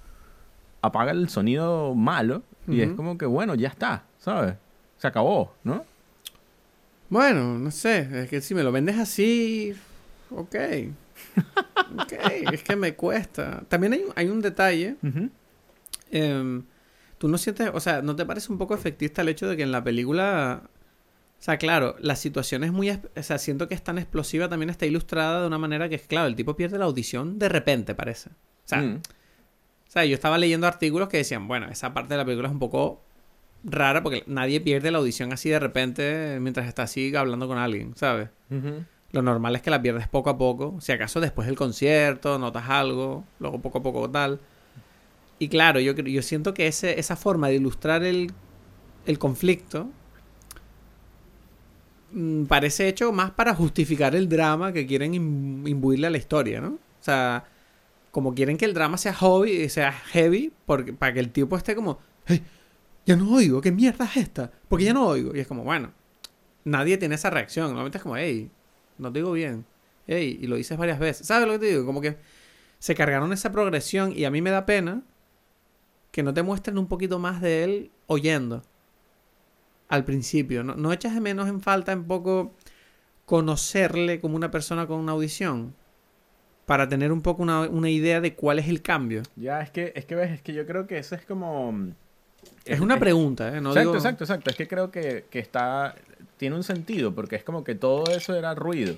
[0.81, 4.03] Apaga el sonido malo y es como que bueno, ya está.
[4.17, 4.55] ¿Sabes?
[4.97, 5.85] Se acabó, ¿no?
[7.09, 9.73] Bueno, no sé, es que si me lo vendes así,
[10.29, 10.55] ok.
[11.97, 12.13] Ok,
[12.53, 13.63] es que me cuesta.
[13.67, 14.95] También hay, hay un detalle.
[16.11, 16.63] Em,
[17.17, 19.63] Tú no sientes, o sea, ¿no te parece un poco efectista el hecho de que
[19.63, 20.61] en la película...
[20.63, 22.89] O sea, claro, la situación es muy...
[22.91, 26.03] O sea, siento que es tan explosiva, también está ilustrada de una manera que es,
[26.03, 28.29] claro, el tipo pierde la audición de repente, parece.
[28.29, 28.95] O sea, Mm.
[28.95, 32.53] o sea, yo estaba leyendo artículos que decían, bueno, esa parte de la película es
[32.53, 33.03] un poco
[33.63, 37.93] rara porque nadie pierde la audición así de repente mientras está así hablando con alguien,
[37.95, 38.29] ¿sabes?
[39.11, 40.77] Lo normal es que la pierdes poco a poco.
[40.81, 44.39] Si acaso después del concierto notas algo, luego poco a poco tal.
[45.39, 48.31] Y claro, yo, yo siento que ese, esa forma de ilustrar el,
[49.05, 49.87] el conflicto
[52.11, 56.61] mm, parece hecho más para justificar el drama que quieren im- imbuirle a la historia,
[56.61, 56.69] ¿no?
[56.69, 57.45] O sea,
[58.11, 61.75] como quieren que el drama sea hobby, sea heavy, porque, para que el tipo esté
[61.75, 62.43] como, "Hey,
[63.05, 64.51] ya no oigo, ¿qué mierda es esta?
[64.67, 65.35] Porque ya no oigo.
[65.35, 65.91] Y es como, bueno,
[66.63, 67.67] nadie tiene esa reacción.
[67.67, 68.51] Normalmente es como, hey,
[68.97, 69.65] no te digo bien.
[70.07, 71.27] Hey, y lo dices varias veces.
[71.27, 71.85] ¿Sabes lo que te digo?
[71.85, 72.17] Como que
[72.79, 75.03] se cargaron esa progresión y a mí me da pena
[76.11, 78.63] que no te muestren un poquito más de él oyendo
[79.87, 80.63] al principio.
[80.63, 82.55] ¿No, no echas de menos en falta un poco
[83.25, 85.75] conocerle como una persona con una audición?
[86.65, 89.23] Para tener un poco una, una idea de cuál es el cambio.
[89.35, 91.93] Ya, es que, es que ves, es que yo creo que eso es como...
[92.65, 93.61] Es, una pregunta, ¿eh?
[93.61, 94.49] No exacto, digo- exacto, exacto.
[94.51, 95.95] Es que creo que, que está...
[96.37, 98.95] Tiene un sentido, porque es como que todo eso era ruido.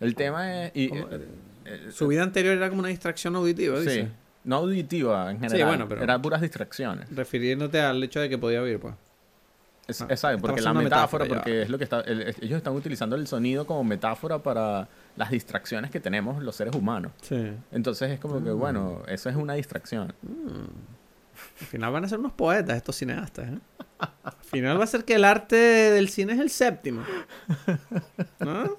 [0.00, 0.72] El tema es...
[0.74, 1.26] y- Como- eh,
[1.66, 3.82] eh, Su vida anterior era como una distracción auditiva, sí.
[3.82, 4.08] dice.
[4.44, 5.68] No auditiva en general.
[5.68, 7.14] bueno, pero- Era puras distracciones.
[7.14, 8.94] Refiriéndote al hecho de que podía oír, pues.
[9.88, 12.00] Es, Ah, exacto, porque la metáfora, porque es lo que está...
[12.02, 16.54] el- es- ellos están utilizando el sonido como metáfora para las distracciones que tenemos los
[16.56, 17.12] seres humanos.
[17.22, 17.52] Sí.
[17.72, 18.58] Entonces es como que, Mm.
[18.58, 20.14] bueno, eso es una distracción.
[21.60, 23.58] Al final van a ser unos poetas estos cineastas, ¿eh?
[24.24, 27.02] Al final va a ser que el arte del cine es el séptimo.
[28.40, 28.78] ¿No?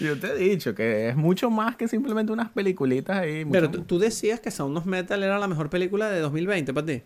[0.00, 3.44] Yo te he dicho que es mucho más que simplemente unas peliculitas ahí.
[3.44, 6.86] Pero tú, tú decías que Sound of Metal era la mejor película de 2020 para
[6.86, 7.02] ti.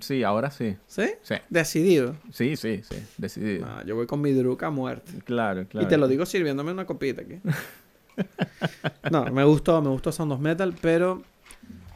[0.00, 0.76] Sí, ahora sí.
[0.86, 1.06] ¿Sí?
[1.22, 2.14] Sí, Decidido.
[2.30, 2.96] sí, sí, sí.
[3.16, 3.66] Decidido.
[3.66, 5.12] Ah, yo voy con mi druca a muerte.
[5.24, 5.86] Claro, claro.
[5.86, 7.40] Y te lo digo sirviéndome una copita aquí.
[9.12, 11.22] No, me gustó, me gustó Sound of Metal, pero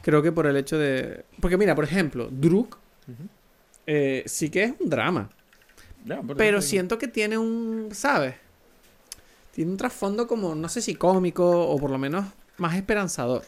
[0.03, 1.25] creo que por el hecho de...
[1.39, 2.77] Porque mira, por ejemplo, Druk
[3.87, 5.29] eh, sí que es un drama.
[6.37, 8.35] Pero siento que tiene un, ¿sabes?
[9.51, 12.25] Tiene un trasfondo como, no sé si cómico o por lo menos
[12.57, 13.43] más esperanzador.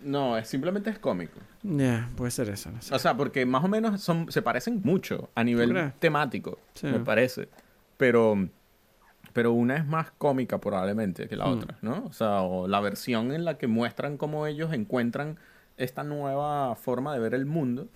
[0.00, 1.38] No, es, simplemente es cómico.
[1.62, 2.92] Ya, puede ser eso, no sé.
[2.94, 6.88] O sea, porque más o menos son, se parecen mucho a nivel temático, Sí.
[6.88, 7.48] me parece.
[7.96, 8.48] Pero,
[9.32, 11.52] pero una es más cómica probablemente que la Hmm.
[11.58, 12.04] otra, ¿no?
[12.06, 15.38] O sea, o la versión en la que muestran cómo ellos encuentran
[15.76, 17.88] esta nueva forma de ver el mundo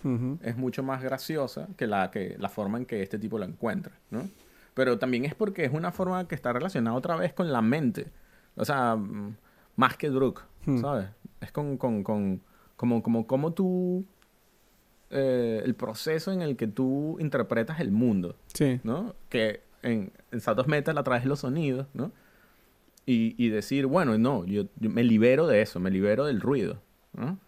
[0.43, 3.93] es mucho más graciosa que la, que la forma en que este tipo la encuentra,
[4.11, 4.28] ¿no?
[4.74, 8.07] Pero también es porque es una forma que está relacionada otra vez con la mente.
[8.57, 9.37] O sea, mm,
[9.76, 10.78] más que Druk, Hmm.
[10.80, 11.07] ¿sabes?
[11.41, 12.41] Es con, con, con
[12.76, 14.05] como, como, como tú...
[15.11, 18.80] eh, el proceso en el que tú interpretas el mundo, Sí.
[18.82, 19.14] ¿no?
[19.28, 22.12] Que en, en of Metal a través de los sonidos, ¿no?
[23.07, 26.82] Y, y decir, bueno, no, yo, yo me libero de eso, me libero del ruido,
[27.14, 27.39] ¿no?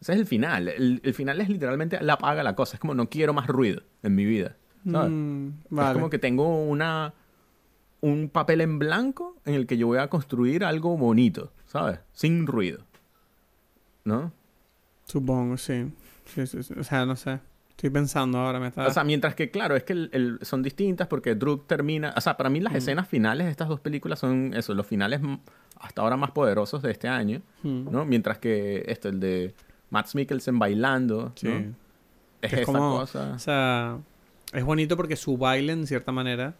[0.00, 0.68] Ese es el final.
[0.68, 2.76] El, el final es literalmente la apaga la cosa.
[2.76, 4.56] Es como no quiero más ruido en mi vida.
[4.90, 5.10] ¿sabes?
[5.10, 5.92] Mm, Es vale.
[5.94, 7.12] como que tengo una
[8.00, 12.00] un papel en blanco en el que yo voy a construir algo bonito, ¿sabes?
[12.14, 12.80] Sin ruido.
[14.04, 14.32] ¿No?
[15.04, 15.92] Supongo, sí.
[16.24, 16.74] Sí, sí, sí.
[16.78, 17.40] O sea, no sé.
[17.80, 18.86] Estoy pensando ahora, me está...
[18.86, 22.12] O sea, mientras que, claro, es que el- el- son distintas porque Druk termina...
[22.14, 22.76] O sea, para mí las Mm.
[22.76, 25.22] escenas finales de estas dos películas son eso, los finales
[25.80, 27.90] hasta ahora más poderosos de este año, Mm.
[27.90, 28.04] ¿no?
[28.04, 29.54] Mientras que esto, el de
[29.88, 31.48] Max Mikkelsen bailando, Sí.
[31.48, 31.54] ¿no?
[32.42, 33.32] Es, Que es esa como- cosa...
[33.34, 33.96] O sea,
[34.52, 36.52] es bonito porque su baile, en cierta manera,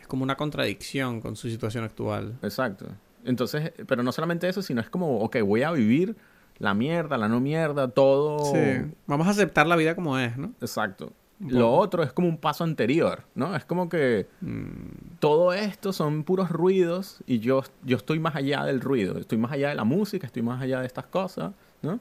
[0.00, 2.38] es como una contradicción con su situación actual.
[2.42, 2.86] Exacto.
[3.24, 6.14] Entonces, pero no solamente eso, sino es como, ok, voy a vivir
[6.58, 8.38] la mierda, la no mierda, todo...
[8.52, 8.92] Sí.
[9.06, 10.52] Vamos a aceptar la vida como es, ¿no?
[10.60, 11.12] Exacto.
[11.38, 13.54] Lo otro es como un paso anterior, ¿no?
[13.54, 18.64] Es como que Mm, todo esto son puros ruidos y yo, yo estoy más allá
[18.64, 21.52] del ruido, estoy más allá de la música, estoy más allá de estas cosas,
[21.82, 22.00] ¿no?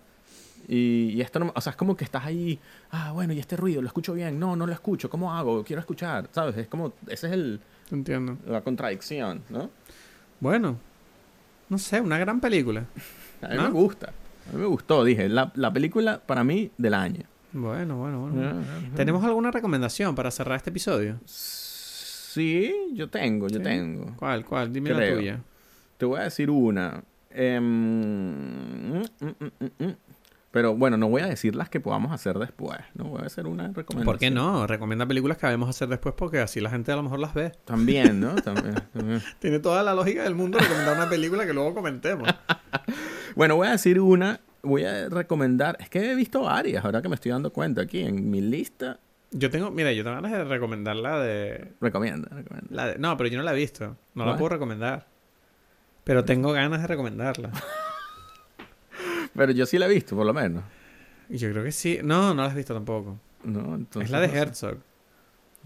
[0.68, 2.60] Y, y esto no, o sea, es como que estás ahí,
[2.91, 4.39] ah, bueno, y este ruido, ¿lo escucho bien?
[4.39, 5.64] No, no lo escucho, ¿cómo hago?
[5.64, 6.56] Quiero escuchar, ¿sabes?
[6.58, 7.60] Es como, esa es el,
[7.91, 8.38] entiendo.
[8.47, 9.70] la contradicción, ¿no?
[10.39, 10.78] Bueno,
[11.70, 12.86] no sé, una gran película.
[13.41, 13.64] A mí ¿No?
[13.64, 14.14] me gusta,
[14.50, 17.24] a mí me gustó, dije, la, la película para mí del año.
[17.54, 18.50] Bueno, bueno, bueno.
[18.50, 18.96] Ajá.
[18.96, 21.20] ¿Tenemos alguna recomendación para cerrar este episodio?
[21.26, 23.64] Sí, yo tengo, yo Sí.
[23.64, 24.14] tengo.
[24.18, 24.74] ¿Cuál, cuál?
[24.74, 25.39] Dime la tuya.
[25.98, 27.02] Te voy a decir una.
[27.30, 29.26] Em, mm, mm,
[29.60, 29.96] mm, mm.
[30.52, 32.78] Pero bueno, no voy a decir las que podamos hacer después.
[32.93, 34.06] No voy a hacer una recomendación.
[34.06, 34.66] ¿Por qué no?
[34.68, 37.52] Recomienda películas que debemos hacer después porque así la gente a lo mejor las ve.
[37.66, 38.36] También, ¿no?
[38.41, 39.22] También, también.
[39.39, 42.30] Tiene toda la lógica del mundo recomendar una película que luego comentemos.
[43.36, 44.40] Bueno, voy a decir una.
[44.64, 45.78] Voy a recomendar.
[45.80, 49.00] Es que he visto varias, ahora que me estoy dando cuenta aquí en mi lista.
[49.32, 52.68] Yo tengo, mira, yo tengo ganas de recomendar la de, Recomienda, recomienda.
[52.70, 53.96] la de- No, pero yo no la he visto.
[54.14, 55.08] No la puedo recomendar.
[56.04, 57.52] Pero tengo ganas de recomendarla.
[59.36, 60.64] Pero yo sí la he visto, por lo menos.
[61.28, 62.00] Yo creo que sí.
[62.02, 63.20] No, no la has visto tampoco.
[63.44, 64.28] No, entonces es la de.
[64.28, 64.78] Herzog.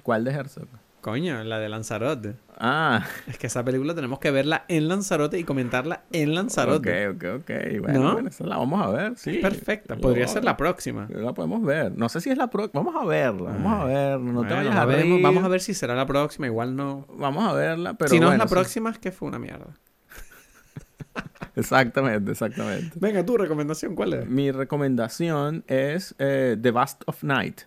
[0.01, 0.67] ¿Cuál de Herzog?
[1.01, 2.35] Coño, la de Lanzarote.
[2.57, 7.07] Ah, Es que esa película tenemos que verla en Lanzarote y comentarla en Lanzarote.
[7.07, 7.51] ok, ok, ok.
[7.81, 8.13] Bueno, ¿No?
[8.13, 9.37] bueno, esa la vamos a ver, sí.
[9.37, 9.95] Perfecta.
[9.95, 10.43] La Podría ser ver.
[10.45, 11.07] la próxima.
[11.09, 11.93] La podemos ver.
[11.97, 12.83] No sé si es la próxima.
[12.83, 13.51] Vamos a verla.
[13.51, 14.31] Vamos a verla.
[14.33, 15.21] No te vayas a reír.
[15.21, 16.47] Vamos a ver si será la próxima.
[16.47, 17.05] Igual no.
[17.17, 18.53] Vamos a verla, pero si no es la sí.
[18.53, 19.67] próxima, es que fue una mierda.
[21.55, 22.91] Exactamente, exactamente.
[22.99, 24.27] Venga, tu recomendación, ¿cuál es?
[24.27, 27.61] Mi recomendación es eh, The Vast of Night.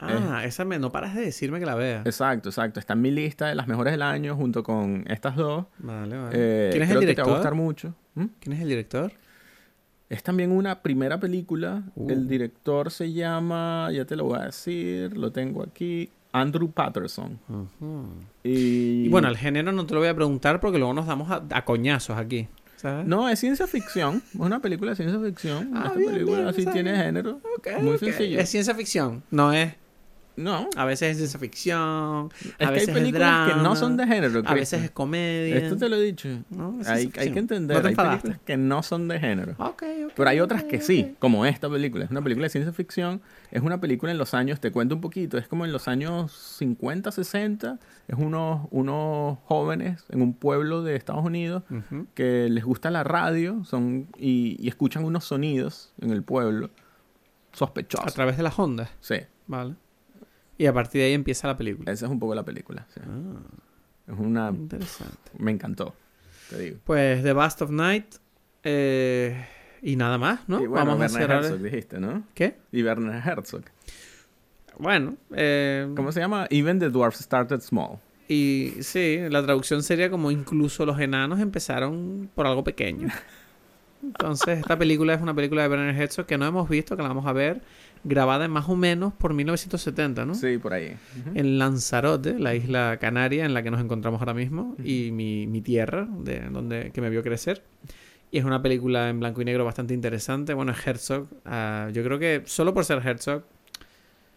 [0.00, 2.02] Ah, esa me no paras de decirme que la vea.
[2.04, 2.78] Exacto, exacto.
[2.78, 5.66] Está en mi lista de las mejores del año junto con estas dos.
[5.78, 6.30] Vale, vale.
[6.32, 7.34] Eh, ¿Quién es creo el que te va a director?
[7.34, 7.94] gustar mucho.
[8.14, 8.24] ¿Mm?
[8.40, 9.12] ¿Quién es el director?
[10.08, 11.82] Es también una primera película.
[11.96, 12.10] Uh.
[12.10, 17.38] El director se llama, ya te lo voy a decir, lo tengo aquí, Andrew Patterson.
[18.44, 21.30] Y, Y bueno, el género no te lo voy a preguntar porque luego nos damos
[21.30, 22.48] a, a coñazos aquí.
[22.76, 23.04] ¿Sabes?
[23.06, 24.22] No, es ciencia ficción.
[24.32, 25.72] Es una película de ciencia ficción.
[25.74, 27.40] Ah, Esta bien, película bien, sí está tiene género.
[27.58, 27.98] Ok, muy ok.
[27.98, 28.38] sencillo.
[28.38, 29.24] Es ciencia ficción.
[29.32, 29.74] No es.
[30.38, 30.68] No.
[30.76, 32.30] A veces es ciencia ficción.
[32.42, 34.26] Es a que hay veces es películas que no drama, son de género.
[34.26, 34.54] A Cristian.
[34.54, 35.56] veces es comedia.
[35.56, 36.28] Esto te lo he dicho.
[36.50, 37.82] No, es Hay, hay que entender.
[37.82, 39.52] No hay películas que no son de género.
[39.58, 40.82] Ok, ok, Pero hay otras que ok.
[40.82, 42.04] sí, como esta película.
[42.04, 43.20] Es una película de ciencia ficción.
[43.50, 46.32] Es una película en los años, te cuento un poquito, es como en los años
[46.58, 47.78] 50, 60.
[48.06, 52.06] Es unos, unos jóvenes en un pueblo de Estados Unidos Ujú.
[52.14, 56.70] que les gusta la radio son, y, y escuchan unos sonidos en el pueblo
[57.52, 58.14] A sospechosos.
[58.14, 58.88] través de las ondas.
[59.00, 59.16] Sí,
[59.46, 59.74] Vale.
[60.58, 61.90] Y a partir de ahí empieza la película.
[61.92, 62.86] esa es un poco la película.
[62.92, 63.00] sí.
[63.04, 64.50] Ah, Es una...
[64.50, 65.30] interesante.
[65.38, 65.94] Me encantó,
[66.50, 66.78] te digo.
[66.84, 68.16] Pues The Bast of Night.
[68.64, 69.46] eh,
[69.80, 70.60] y nada más, ¿no?
[70.60, 71.44] Y bueno, Vamos a Werner cerrar.
[71.44, 72.24] Herzog dijiste, ¿no?
[72.34, 72.56] ¿Qué?
[72.72, 73.62] Y Werner Herzog.
[74.78, 76.46] Bueno, eh, ¿Cómo se llama?
[76.50, 77.98] Even the Dwarfs Started Small.
[78.28, 83.08] y sí, la traducción sería como incluso los enanos empezaron por algo pequeño.
[84.02, 87.08] Entonces, esta película es una película de Werner Herzog que no hemos visto, que la
[87.08, 87.60] vamos a ver,
[88.04, 90.34] grabada más o menos por 1970, ¿no?
[90.34, 90.96] Sí, por ahí.
[91.20, 91.30] Ujú.
[91.38, 95.60] En Lanzarote, la isla canaria en la que nos encontramos ahora mismo, y mi, mi
[95.60, 97.62] tierra, de donde que me vio crecer.
[98.30, 100.52] Y es una película en blanco y negro bastante interesante.
[100.54, 101.26] Bueno, es Herzog.
[101.46, 103.42] ah, yo creo que solo por ser Herzog,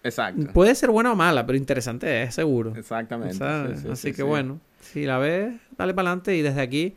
[0.03, 0.47] Exacto.
[0.53, 2.73] puede ser buena o mala, pero interesante es, seguro.
[2.75, 3.35] Exactamente.
[3.35, 6.95] sí, sí, Así sí, que bueno, si la ves, dale para adelante y desde aquí,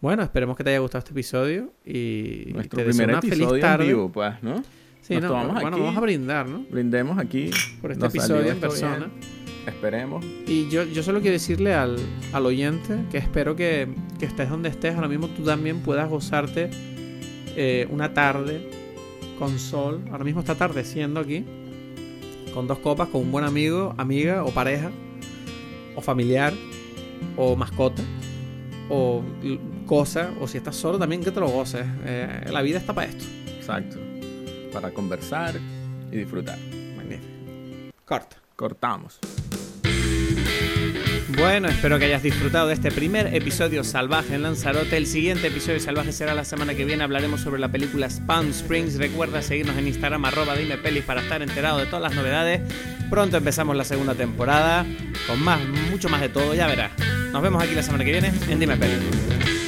[0.00, 3.54] bueno, esperemos que te haya gustado este episodio y Nuestro te deseo una feliz episodio
[3.56, 3.86] en tarde.
[3.86, 4.62] vivo, pues, ¿no?
[5.10, 5.80] Sí, Nos no, tomamos bueno, aquí.
[5.80, 6.64] vamos a brindar, ¿no?
[6.70, 7.50] Brindemos aquí.
[7.80, 8.96] Por este Nos episodio en persona.
[8.96, 9.10] bien.
[9.66, 10.24] Esperemos.
[10.46, 11.96] Y yo, yo solo quiero decirle al,
[12.32, 13.88] al oyente que espero que,
[14.20, 16.70] que estés donde estés, ahora mismo tú también puedas gozarte
[17.56, 18.70] eh, una tarde
[19.38, 20.00] con sol.
[20.12, 21.44] Ahora mismo está atardeciendo aquí,
[22.54, 24.92] con dos copas, con un buen amigo, amiga o pareja.
[25.96, 26.52] o familiar,
[27.36, 28.02] o mascota,
[28.88, 29.22] o
[29.86, 31.84] cosa, o si estás solo también que te lo goces.
[32.04, 33.24] Eh, la vida está para esto.
[33.58, 33.98] Exacto.
[34.72, 35.54] Para conversar
[36.10, 36.58] y disfrutar.
[36.96, 37.28] Magnífico.
[38.04, 38.36] Corta.
[38.56, 39.18] Cortamos.
[41.36, 44.96] Bueno, espero que hayas disfrutado de este primer episodio salvaje en Lanzarote.
[44.96, 47.04] El siguiente episodio salvaje será la semana que viene.
[47.04, 48.96] Hablaremos sobre la película Palm Springs.
[48.96, 52.60] Recuerda seguirnos en Instagram, arroba dime pelis para estar enterado de todas las novedades.
[53.08, 54.84] Pronto empezamos la segunda temporada
[55.26, 55.60] con más,
[55.90, 56.90] mucho más de todo, ya verás.
[57.32, 59.59] Nos vemos aquí la semana que viene en Dime Pelis.